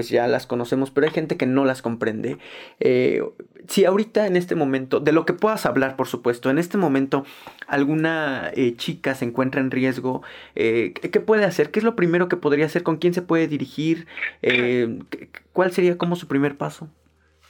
pues 0.00 0.08
ya 0.08 0.26
las 0.26 0.46
conocemos, 0.46 0.90
pero 0.90 1.06
hay 1.06 1.12
gente 1.12 1.36
que 1.36 1.44
no 1.44 1.66
las 1.66 1.82
comprende. 1.82 2.38
Eh, 2.78 3.22
si 3.68 3.84
ahorita 3.84 4.26
en 4.26 4.34
este 4.34 4.54
momento, 4.54 4.98
de 4.98 5.12
lo 5.12 5.26
que 5.26 5.34
puedas 5.34 5.66
hablar, 5.66 5.94
por 5.96 6.08
supuesto, 6.08 6.48
en 6.48 6.56
este 6.56 6.78
momento 6.78 7.26
alguna 7.66 8.50
eh, 8.56 8.74
chica 8.76 9.14
se 9.14 9.26
encuentra 9.26 9.60
en 9.60 9.70
riesgo, 9.70 10.22
eh, 10.54 10.94
¿qué 10.94 11.20
puede 11.20 11.44
hacer? 11.44 11.70
¿Qué 11.70 11.80
es 11.80 11.84
lo 11.84 11.96
primero 11.96 12.30
que 12.30 12.38
podría 12.38 12.64
hacer? 12.64 12.82
¿Con 12.82 12.96
quién 12.96 13.12
se 13.12 13.20
puede 13.20 13.46
dirigir? 13.46 14.06
¿Cuál 15.52 15.70
sería 15.72 15.98
como 15.98 16.16
su 16.16 16.26
primer 16.26 16.56
paso? 16.56 16.88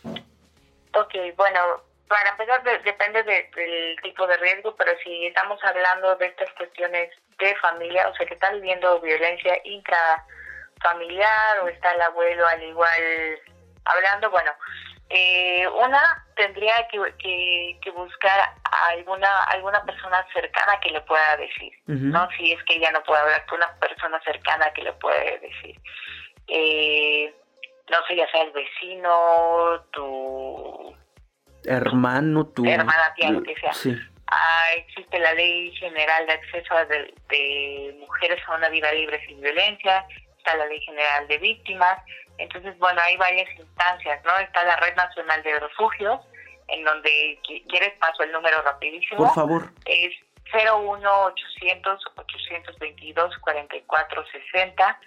Ok, 0.03 1.15
bueno, 1.37 1.61
para 2.09 2.31
empezar 2.31 2.65
depende 2.83 3.23
del 3.23 3.97
tipo 4.03 4.27
de 4.27 4.39
riesgo, 4.39 4.75
pero 4.75 4.91
si 5.05 5.27
estamos 5.27 5.63
hablando 5.63 6.17
de 6.17 6.27
estas 6.27 6.51
cuestiones 6.55 7.11
de 7.39 7.55
familia, 7.63 8.09
o 8.09 8.15
sea, 8.17 8.27
que 8.27 8.35
está 8.35 8.51
viviendo 8.51 9.01
violencia 9.01 9.57
intra 9.63 10.27
familiar 10.83 11.61
o 11.63 11.69
está 11.69 11.93
el 11.93 12.03
abuelo 12.03 12.47
al 12.47 12.63
igual 12.63 13.41
hablando, 13.85 14.31
bueno, 14.31 14.53
Eh, 15.13 15.67
una 15.67 16.01
tendría 16.37 16.87
que, 16.89 16.99
que, 17.83 17.91
buscar 17.91 18.39
a 18.39 18.91
alguna 18.93 19.43
alguna 19.55 19.83
persona 19.85 20.25
cercana 20.33 20.79
que 20.81 20.91
le 20.93 21.01
pueda 21.01 21.37
decir, 21.37 21.73
¿no? 21.87 22.29
Si 22.37 22.53
es 22.53 22.63
que 22.63 22.77
ella 22.77 22.93
no 22.93 23.03
puede 23.03 23.21
hablar 23.21 23.45
con 23.47 23.57
una 23.59 23.73
persona 23.81 24.21
cercana 24.23 24.73
que 24.73 24.83
le 24.83 24.93
puede 24.93 25.41
decir. 25.41 25.77
Eh, 26.47 27.35
no 27.91 27.97
sé, 28.07 28.15
ya 28.15 28.31
sea 28.31 28.43
el 28.43 28.53
vecino, 28.53 29.85
tu 29.91 30.97
hermano, 31.65 32.47
tu 32.47 32.65
hermana, 32.65 33.13
tía, 33.17 33.31
lo 33.33 33.43
que 33.43 33.57
sea. 33.57 33.73
Ah, 34.29 34.67
existe 34.77 35.19
la 35.19 35.35
Ley 35.35 35.75
General 35.75 36.25
de 36.27 36.35
Acceso 36.35 36.73
de, 36.87 37.13
de 37.31 37.97
Mujeres 37.99 38.41
a 38.47 38.55
una 38.55 38.69
Vida 38.69 38.93
Libre 38.93 39.21
sin 39.27 39.41
Violencia, 39.41 40.07
está 40.41 40.57
la 40.57 40.67
Ley 40.67 40.81
General 40.81 41.29
de 41.29 41.39
Víctimas, 41.39 42.03
entonces, 42.39 42.77
bueno, 42.79 43.01
hay 43.05 43.17
varias 43.19 43.49
instancias, 43.59 44.25
¿no? 44.25 44.37
Está 44.39 44.65
la 44.65 44.77
Red 44.77 44.97
Nacional 44.97 45.43
de 45.43 45.61
Refugios, 45.61 46.21
en 46.69 46.85
donde, 46.85 47.39
¿quieres 47.69 47.93
paso 47.99 48.23
el 48.23 48.33
número 48.33 48.63
rapidísimo? 48.63 49.19
Por 49.19 49.35
favor. 49.35 49.71
Es 49.85 50.15
01800 50.53 52.01
822 52.17 53.39
4460 53.39 55.01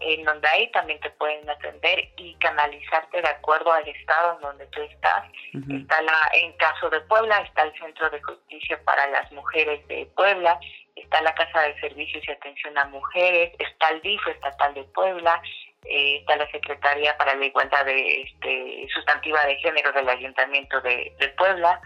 en 0.00 0.24
donde 0.24 0.46
ahí 0.48 0.70
también 0.72 1.00
te 1.00 1.10
pueden 1.10 1.48
atender 1.48 2.10
y 2.16 2.34
canalizarte 2.34 3.20
de 3.20 3.28
acuerdo 3.28 3.72
al 3.72 3.88
estado 3.88 4.34
en 4.34 4.40
donde 4.42 4.66
tú 4.66 4.82
estás. 4.82 5.24
Está 5.54 6.02
la, 6.02 6.18
en 6.34 6.52
caso 6.58 6.90
de 6.90 7.00
Puebla, 7.00 7.38
está 7.38 7.62
el 7.62 7.72
Centro 7.78 8.10
de 8.10 8.22
Justicia 8.22 8.78
para 8.84 9.06
las 9.08 9.30
Mujeres 9.32 9.86
de 9.88 10.06
Puebla, 10.14 10.58
está 10.96 11.20
la 11.22 11.34
Casa 11.34 11.60
de 11.60 11.80
Servicios 11.80 12.24
y 12.26 12.30
Atención 12.32 12.76
a 12.78 12.86
Mujeres, 12.86 13.52
está 13.58 13.90
el 13.90 14.00
DIF 14.00 14.26
estatal 14.28 14.74
de 14.74 14.84
Puebla, 14.84 15.40
eh, 15.84 16.16
está 16.20 16.36
la 16.36 16.50
Secretaría 16.50 17.16
para 17.16 17.34
la 17.34 17.44
Igualdad 17.44 17.84
de, 17.84 18.22
este, 18.22 18.88
Sustantiva 18.92 19.44
de 19.44 19.56
Género 19.56 19.92
del 19.92 20.08
Ayuntamiento 20.08 20.80
de, 20.80 21.14
Puebla 21.36 21.80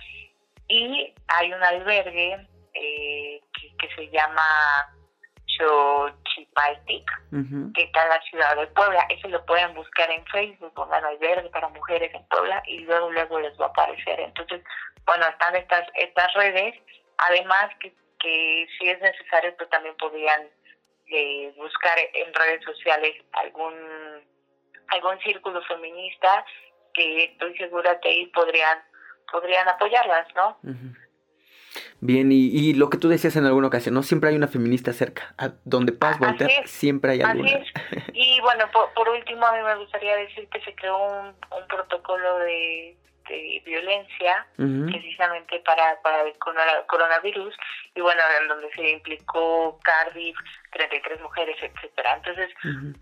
y 0.68 1.12
hay 1.26 1.52
un 1.52 1.62
albergue 1.62 2.46
eh, 2.74 3.40
que, 3.78 3.88
se 3.96 4.08
llama 4.10 4.94
Xochipaltic, 5.58 7.10
que 7.74 7.82
está 7.82 8.04
en 8.04 8.08
la 8.08 8.20
ciudad 8.22 8.56
de 8.56 8.66
Puebla. 8.68 9.04
Eso 9.08 9.28
lo 9.28 9.44
pueden 9.44 9.74
buscar 9.74 10.08
en 10.10 10.24
Facebook, 10.26 10.72
pongan 10.74 11.04
albergue 11.04 11.50
para 11.50 11.68
mujeres 11.68 12.14
en 12.14 12.24
Puebla 12.28 12.62
y 12.66 12.78
luego 12.80 13.10
luego 13.10 13.40
les 13.40 13.58
va 13.60 13.66
a 13.66 13.68
aparecer. 13.70 14.20
Entonces, 14.20 14.62
bueno, 15.04 15.26
están 15.26 15.56
estas 15.56 15.88
estas 15.94 16.32
redes. 16.34 16.76
Además 17.18 17.70
que, 17.80 17.92
que 18.20 18.68
si 18.78 18.88
es 18.88 19.00
necesario, 19.00 19.54
pues 19.56 19.68
también 19.70 19.96
podrían 19.96 20.48
de 21.08 21.52
buscar 21.56 21.98
en 21.98 22.32
redes 22.32 22.64
sociales 22.64 23.16
algún 23.32 23.74
algún 24.88 25.18
círculo 25.20 25.62
feminista 25.62 26.44
que 26.94 27.24
estoy 27.24 27.56
segura 27.56 27.98
que 28.00 28.08
ahí 28.08 28.26
podrían 28.26 28.78
podrían 29.30 29.68
apoyarlas, 29.68 30.26
¿no? 30.34 30.58
Bien, 32.00 32.32
y, 32.32 32.46
y, 32.46 32.74
lo 32.74 32.90
que 32.90 32.98
tú 32.98 33.08
decías 33.08 33.36
en 33.36 33.46
alguna 33.46 33.68
ocasión, 33.68 33.94
¿no? 33.94 34.02
Siempre 34.02 34.30
hay 34.30 34.36
una 34.36 34.48
feminista 34.48 34.92
cerca. 34.92 35.34
A 35.38 35.52
donde 35.64 35.92
paz 35.92 36.18
voltear, 36.18 36.50
siempre 36.66 37.12
hay 37.12 37.22
alguna. 37.22 37.62
Y 38.12 38.40
bueno, 38.40 38.64
por, 38.72 38.92
por, 38.94 39.08
último, 39.08 39.46
a 39.46 39.52
mí 39.52 39.62
me 39.62 39.76
gustaría 39.76 40.16
decir 40.16 40.48
que 40.48 40.60
se 40.62 40.74
creó 40.74 40.98
un, 40.98 41.26
un 41.28 41.68
protocolo 41.68 42.38
de 42.38 42.96
de 43.30 43.62
violencia, 43.64 44.46
precisamente 44.56 45.60
para, 45.60 46.00
para 46.02 46.22
el 46.22 46.34
coronavirus, 46.86 47.54
y 47.94 48.00
bueno, 48.00 48.20
en 48.40 48.48
donde 48.48 48.70
se 48.72 48.90
implicó 48.90 49.78
Cardiff, 49.82 50.36
33 50.72 51.20
mujeres, 51.20 51.56
etcétera. 51.60 52.14
Entonces, 52.16 52.50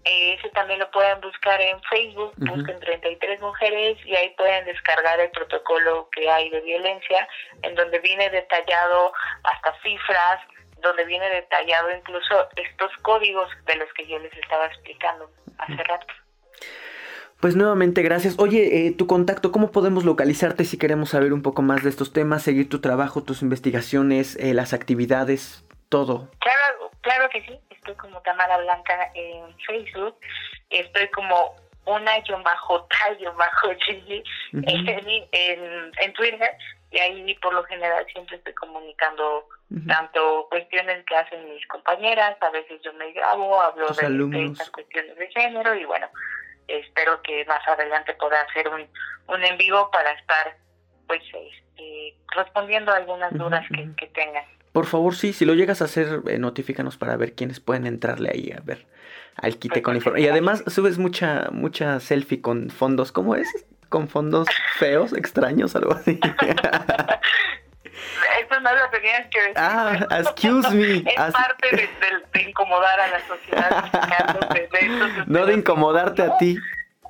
eh, 0.05 0.35
ese 0.35 0.49
también 0.51 0.79
lo 0.79 0.91
pueden 0.91 1.21
buscar 1.21 1.61
en 1.61 1.81
Facebook, 1.83 2.33
busquen 2.37 2.79
33 2.81 3.41
mujeres 3.41 3.99
y 4.05 4.15
ahí 4.15 4.31
pueden 4.37 4.65
descargar 4.67 5.21
el 5.21 5.31
protocolo 5.31 6.09
que 6.13 6.29
hay 6.29 6.51
de 6.51 6.61
violencia, 6.61 7.29
en 7.63 7.75
donde 7.75 7.99
viene 8.01 8.31
detallado 8.31 9.13
hasta 9.45 9.75
cifras, 9.83 10.41
donde 10.81 11.05
viene 11.05 11.29
detallado 11.31 11.91
incluso 11.91 12.49
estos 12.57 12.93
códigos 13.03 13.49
de 13.67 13.77
los 13.77 13.93
que 13.95 14.07
yo 14.07 14.19
les 14.19 14.33
estaba 14.35 14.67
explicando 14.67 15.31
hace 15.59 15.83
rato. 15.85 16.15
Pues 17.41 17.55
nuevamente 17.55 18.03
gracias. 18.03 18.37
Oye, 18.39 18.87
eh, 18.87 18.93
tu 18.93 19.07
contacto, 19.07 19.53
¿cómo 19.53 19.71
podemos 19.71 20.05
localizarte 20.05 20.65
si 20.65 20.77
queremos 20.77 21.11
saber 21.11 21.33
un 21.33 21.43
poco 21.43 21.63
más 21.63 21.85
de 21.85 21.91
estos 21.91 22.13
temas, 22.13 22.43
seguir 22.43 22.69
tu 22.69 22.81
trabajo, 22.81 23.23
tus 23.23 23.43
investigaciones, 23.43 24.35
eh, 24.37 24.55
las 24.55 24.73
actividades, 24.73 25.65
todo? 25.89 26.29
Claro, 26.41 26.91
claro 27.01 27.29
que 27.31 27.43
sí. 27.43 27.59
Estoy 27.71 27.95
como 27.95 28.21
Tamara 28.23 28.59
Blanca 28.59 29.13
en 29.15 29.55
Facebook. 29.67 30.17
Estoy 30.71 31.09
como 31.09 31.55
una 31.89 32.23
yo 32.25 32.43
bajo 32.43 32.85
tal 32.85 33.19
yo 33.19 33.33
bajo 33.35 33.71
en, 33.89 34.25
en, 35.33 36.13
Twitter 36.13 36.51
y 36.91 36.99
ahí 36.99 37.35
por 37.37 37.55
lo 37.55 37.65
general 37.65 38.05
siempre 38.13 38.37
estoy 38.37 38.53
comunicando 38.55 39.47
tanto 39.87 40.47
cuestiones 40.51 41.05
que 41.05 41.15
hacen 41.17 41.45
mis 41.53 41.67
compañeras, 41.67 42.37
a 42.41 42.51
veces 42.51 42.81
yo 42.83 42.93
me 42.95 43.13
grabo, 43.13 43.61
hablo 43.61 43.89
de, 43.89 44.09
de, 44.09 44.45
estas 44.47 44.71
cuestiones 44.71 45.15
de 45.17 45.29
género 45.29 45.75
y 45.75 45.85
bueno, 45.85 46.09
espero 46.69 47.21
que 47.23 47.45
más 47.47 47.67
adelante 47.67 48.15
pueda 48.15 48.41
hacer 48.43 48.69
un, 48.69 48.87
un 49.35 49.45
en 49.45 49.59
vivo 49.59 49.91
para 49.91 50.13
estar 50.13 50.57
pues 51.07 51.23
este, 51.23 52.17
respondiendo 52.37 52.93
a 52.93 52.97
algunas 52.97 53.33
dudas 53.33 53.67
que, 53.75 53.91
que 53.97 54.07
tengan. 54.09 54.45
Por 54.73 54.87
favor, 54.87 55.15
sí, 55.15 55.33
si 55.33 55.45
lo 55.45 55.55
llegas 55.55 55.81
a 55.83 55.87
hacer, 55.87 56.21
eh, 56.29 56.39
notifícanos 56.39 56.97
para 56.97 57.17
ver 57.17 57.35
quiénes 57.35 57.59
pueden 57.59 57.87
entrarle 57.87 58.31
ahí 58.33 58.53
a 58.53 58.61
ver 58.61 58.87
al 59.37 59.59
quite 59.59 59.75
pues 59.75 59.83
con 59.83 59.97
información. 59.97 60.27
Y 60.27 60.31
además 60.31 60.65
subes 60.67 60.99
mucha, 60.99 61.49
mucha 61.51 62.01
selfie 62.01 62.41
con 62.41 62.71
fondos, 62.71 63.13
¿cómo 63.13 63.35
es? 63.35 63.49
Con 63.89 64.09
fondos 64.09 64.49
feos, 64.79 65.13
extraños, 65.13 65.75
algo 65.75 65.93
así. 65.93 66.21
Eso 68.41 68.61
no 68.61 68.75
lo 68.75 68.91
tenías 68.91 69.27
que 69.29 69.41
decir. 69.41 69.55
Ah, 69.57 69.99
excuse 70.11 70.71
me. 70.71 70.99
Es 71.07 71.33
parte 71.33 71.89
de, 72.33 72.43
incomodar 72.43 73.01
a 73.01 73.09
la 73.09 73.21
sociedad 73.27 73.85
no 75.27 75.47
de 75.47 75.55
incomodarte 75.55 76.23
a 76.23 76.37
ti. 76.39 76.57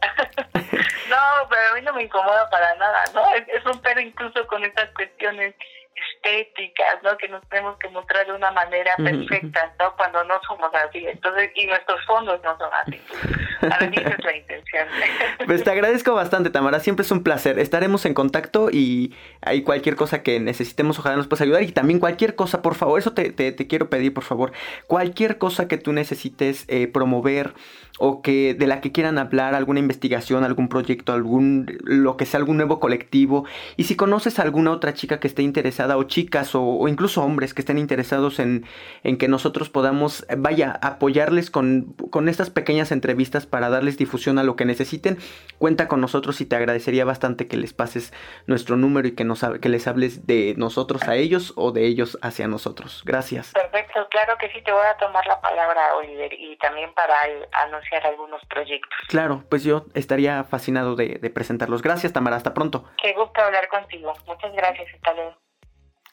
no, 0.54 1.48
pero 1.50 1.62
a 1.70 1.74
mí 1.74 1.82
no 1.82 1.92
me 1.94 2.02
incomoda 2.02 2.48
para 2.50 2.74
nada, 2.76 3.04
¿no? 3.14 3.34
Es, 3.34 3.48
es 3.48 3.66
un 3.66 3.80
pero 3.80 4.00
incluso 4.00 4.46
con 4.46 4.64
estas 4.64 4.90
cuestiones 4.90 5.54
estéticas, 6.16 7.02
¿no? 7.02 7.16
Que 7.16 7.28
nos 7.28 7.46
tenemos 7.48 7.78
que 7.78 7.88
mostrar 7.88 8.26
de 8.26 8.32
una 8.32 8.50
manera 8.50 8.96
perfecta, 8.96 9.74
¿no? 9.78 9.94
Cuando 9.96 10.24
no 10.24 10.40
somos 10.46 10.70
así. 10.74 11.06
Entonces, 11.06 11.50
y 11.54 11.66
nuestros 11.66 12.04
fondos 12.06 12.40
no 12.42 12.56
son 12.58 12.70
así. 12.82 13.00
A 13.62 13.78
ver, 13.78 13.98
esa 13.98 14.08
es 14.10 14.24
la 14.24 14.36
intención. 14.36 14.88
Pues 15.46 15.64
te 15.64 15.70
agradezco 15.70 16.14
bastante, 16.14 16.50
Tamara. 16.50 16.80
Siempre 16.80 17.04
es 17.04 17.10
un 17.10 17.22
placer. 17.22 17.58
Estaremos 17.58 18.04
en 18.04 18.12
contacto 18.12 18.68
y 18.70 19.14
hay 19.40 19.62
cualquier 19.62 19.96
cosa 19.96 20.22
que 20.22 20.40
necesitemos, 20.40 20.98
ojalá 20.98 21.16
nos 21.16 21.26
puedas 21.26 21.42
ayudar. 21.42 21.62
Y 21.62 21.72
también 21.72 22.00
cualquier 22.00 22.34
cosa, 22.34 22.60
por 22.60 22.74
favor, 22.74 22.98
eso 22.98 23.14
te, 23.14 23.30
te, 23.32 23.66
quiero 23.66 23.88
pedir, 23.88 24.12
por 24.12 24.24
favor. 24.24 24.52
Cualquier 24.86 25.38
cosa 25.38 25.68
que 25.68 25.78
tú 25.78 25.92
necesites 25.92 26.66
eh, 26.68 26.86
promover 26.88 27.54
o 27.98 28.22
que 28.22 28.54
de 28.54 28.66
la 28.66 28.80
que 28.80 28.92
quieran 28.92 29.18
hablar, 29.18 29.54
alguna 29.54 29.80
investigación, 29.80 30.44
algún 30.44 30.68
proyecto, 30.68 31.12
algún 31.12 31.78
lo 31.82 32.16
que 32.16 32.26
sea, 32.26 32.38
algún 32.38 32.56
nuevo 32.56 32.80
colectivo. 32.80 33.44
Y 33.76 33.84
si 33.84 33.96
conoces 33.96 34.38
a 34.38 34.42
alguna 34.42 34.70
otra 34.70 34.94
chica 34.94 35.20
que 35.20 35.26
esté 35.26 35.42
interesada 35.42 35.96
o 35.96 36.04
chicas 36.04 36.54
o, 36.54 36.86
incluso 36.88 37.22
hombres 37.22 37.54
que 37.54 37.62
estén 37.62 37.78
interesados 37.78 38.38
en, 38.38 38.64
en, 39.02 39.18
que 39.18 39.28
nosotros 39.28 39.68
podamos, 39.68 40.24
vaya, 40.36 40.78
apoyarles 40.80 41.50
con, 41.50 41.94
con 42.10 42.28
estas 42.28 42.50
pequeñas 42.50 42.92
entrevistas 42.92 43.46
para 43.46 43.68
darles 43.68 43.98
difusión 43.98 44.38
a 44.38 44.44
lo 44.44 44.56
que 44.56 44.64
necesiten, 44.64 45.18
cuenta 45.58 45.88
con 45.88 46.00
nosotros 46.00 46.40
y 46.40 46.46
te 46.46 46.56
agradecería 46.56 47.04
bastante 47.04 47.48
que 47.48 47.56
les 47.56 47.72
pases 47.72 48.12
nuestro 48.46 48.76
número 48.76 49.08
y 49.08 49.12
que, 49.12 49.24
nos, 49.24 49.44
que 49.60 49.68
les 49.68 49.86
hables 49.88 50.26
de 50.26 50.54
nosotros 50.56 51.02
a 51.08 51.16
ellos 51.16 51.52
o 51.56 51.72
de 51.72 51.86
ellos 51.86 52.18
hacia 52.22 52.46
nosotros. 52.46 53.02
Gracias. 53.04 53.52
Perfecto, 53.52 54.06
claro 54.10 54.36
que 54.38 54.48
sí, 54.52 54.62
te 54.62 54.72
voy 54.72 54.86
a 54.86 54.96
tomar 54.96 55.26
la 55.26 55.40
palabra, 55.40 55.96
Oliver, 55.96 56.32
y 56.32 56.56
también 56.58 56.92
para 56.94 57.14
anunciar 57.52 57.87
algunos 58.04 58.44
proyectos. 58.46 58.98
Claro, 59.08 59.44
pues 59.48 59.64
yo 59.64 59.86
estaría 59.94 60.44
fascinado 60.44 60.96
de, 60.96 61.18
de 61.20 61.30
presentarlos. 61.30 61.82
Gracias, 61.82 62.12
Tamara. 62.12 62.36
Hasta 62.36 62.54
pronto. 62.54 62.84
Qué 63.02 63.12
gusto 63.14 63.40
hablar 63.40 63.68
contigo. 63.68 64.12
Muchas 64.26 64.52
gracias. 64.52 64.88
Hasta 64.94 65.14
luego. 65.14 65.36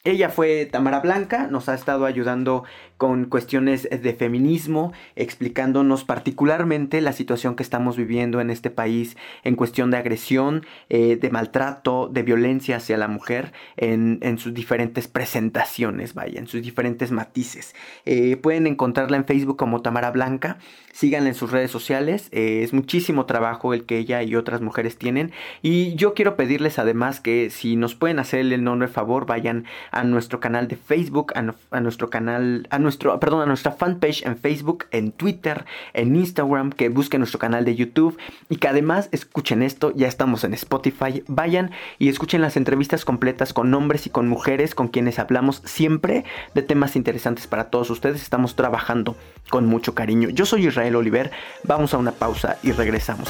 Ella 0.05 0.29
fue 0.29 0.67
Tamara 0.67 0.99
Blanca, 0.99 1.47
nos 1.47 1.67
ha 1.67 1.73
estado 1.73 2.05
ayudando 2.05 2.63
con 2.97 3.25
cuestiones 3.25 3.89
de 3.89 4.13
feminismo, 4.13 4.93
explicándonos 5.15 6.03
particularmente 6.03 7.01
la 7.01 7.11
situación 7.11 7.55
que 7.55 7.63
estamos 7.63 7.97
viviendo 7.97 8.39
en 8.39 8.51
este 8.51 8.69
país 8.69 9.17
en 9.43 9.55
cuestión 9.55 9.89
de 9.89 9.97
agresión, 9.97 10.65
eh, 10.89 11.17
de 11.19 11.29
maltrato, 11.31 12.07
de 12.07 12.21
violencia 12.21 12.77
hacia 12.77 12.97
la 12.97 13.07
mujer 13.07 13.51
en, 13.77 14.37
sus 14.37 14.53
diferentes 14.53 15.07
presentaciones, 15.07 16.13
vaya, 16.13 16.39
en 16.39 16.47
sus 16.47 16.61
diferentes 16.61 17.11
matices. 17.11 17.73
Eh, 18.05 18.37
pueden 18.37 18.67
encontrarla 18.67 19.17
en 19.17 19.25
Facebook 19.25 19.57
como 19.57 19.81
Tamara 19.81 20.11
Blanca, 20.11 20.59
síganla 20.93 21.29
en 21.29 21.35
sus 21.35 21.51
redes 21.51 21.71
sociales, 21.71 22.29
eh, 22.31 22.61
es 22.63 22.73
muchísimo 22.73 23.25
trabajo 23.25 23.73
el 23.73 23.85
que 23.85 23.97
ella 23.97 24.21
y 24.21 24.35
otras 24.35 24.61
mujeres 24.61 24.97
tienen 24.97 25.31
y 25.63 25.95
yo 25.95 26.13
quiero 26.13 26.35
pedirles 26.35 26.77
además 26.77 27.19
que 27.19 27.49
si 27.49 27.75
nos 27.75 27.95
pueden 27.95 28.19
hacer 28.19 28.41
el 28.41 28.63
nombre 28.63 28.87
favor, 28.87 29.25
vayan 29.25 29.65
a 29.95 30.03
nuestro 30.03 30.39
canal 30.39 30.67
de 30.67 30.75
Facebook, 30.75 31.33
a, 31.35 31.79
nuestro 31.79 32.09
canal, 32.09 32.67
a 32.69 32.77
nuestro, 32.77 33.19
perdón, 33.19 33.41
a 33.41 33.45
nuestra 33.45 33.71
fanpage 33.71 34.25
en 34.25 34.37
Facebook, 34.37 34.85
en 34.91 35.11
Twitter, 35.11 35.65
en 35.93 36.15
Instagram, 36.15 36.71
que 36.71 36.89
busquen 36.89 37.21
nuestro 37.21 37.39
canal 37.39 37.65
de 37.65 37.75
YouTube 37.75 38.17
y 38.49 38.57
que 38.57 38.67
además 38.67 39.09
escuchen 39.13 39.63
esto, 39.63 39.93
ya 39.95 40.07
estamos 40.07 40.43
en 40.43 40.53
Spotify, 40.53 41.23
vayan 41.27 41.71
y 41.97 42.09
escuchen 42.09 42.41
las 42.41 42.57
entrevistas 42.57 43.05
completas 43.05 43.53
con 43.53 43.73
hombres 43.73 44.05
y 44.05 44.09
con 44.09 44.27
mujeres 44.27 44.75
con 44.75 44.89
quienes 44.89 45.17
hablamos 45.17 45.61
siempre 45.63 46.25
de 46.53 46.61
temas 46.61 46.95
interesantes 46.97 47.47
para 47.47 47.69
todos 47.69 47.89
ustedes. 47.89 48.21
Estamos 48.21 48.55
trabajando 48.55 49.15
con 49.49 49.65
mucho 49.65 49.95
cariño. 49.95 50.29
Yo 50.29 50.45
soy 50.45 50.67
Israel 50.67 50.97
Oliver, 50.97 51.31
vamos 51.63 51.93
a 51.93 51.97
una 51.97 52.11
pausa 52.11 52.57
y 52.63 52.73
regresamos. 52.73 53.29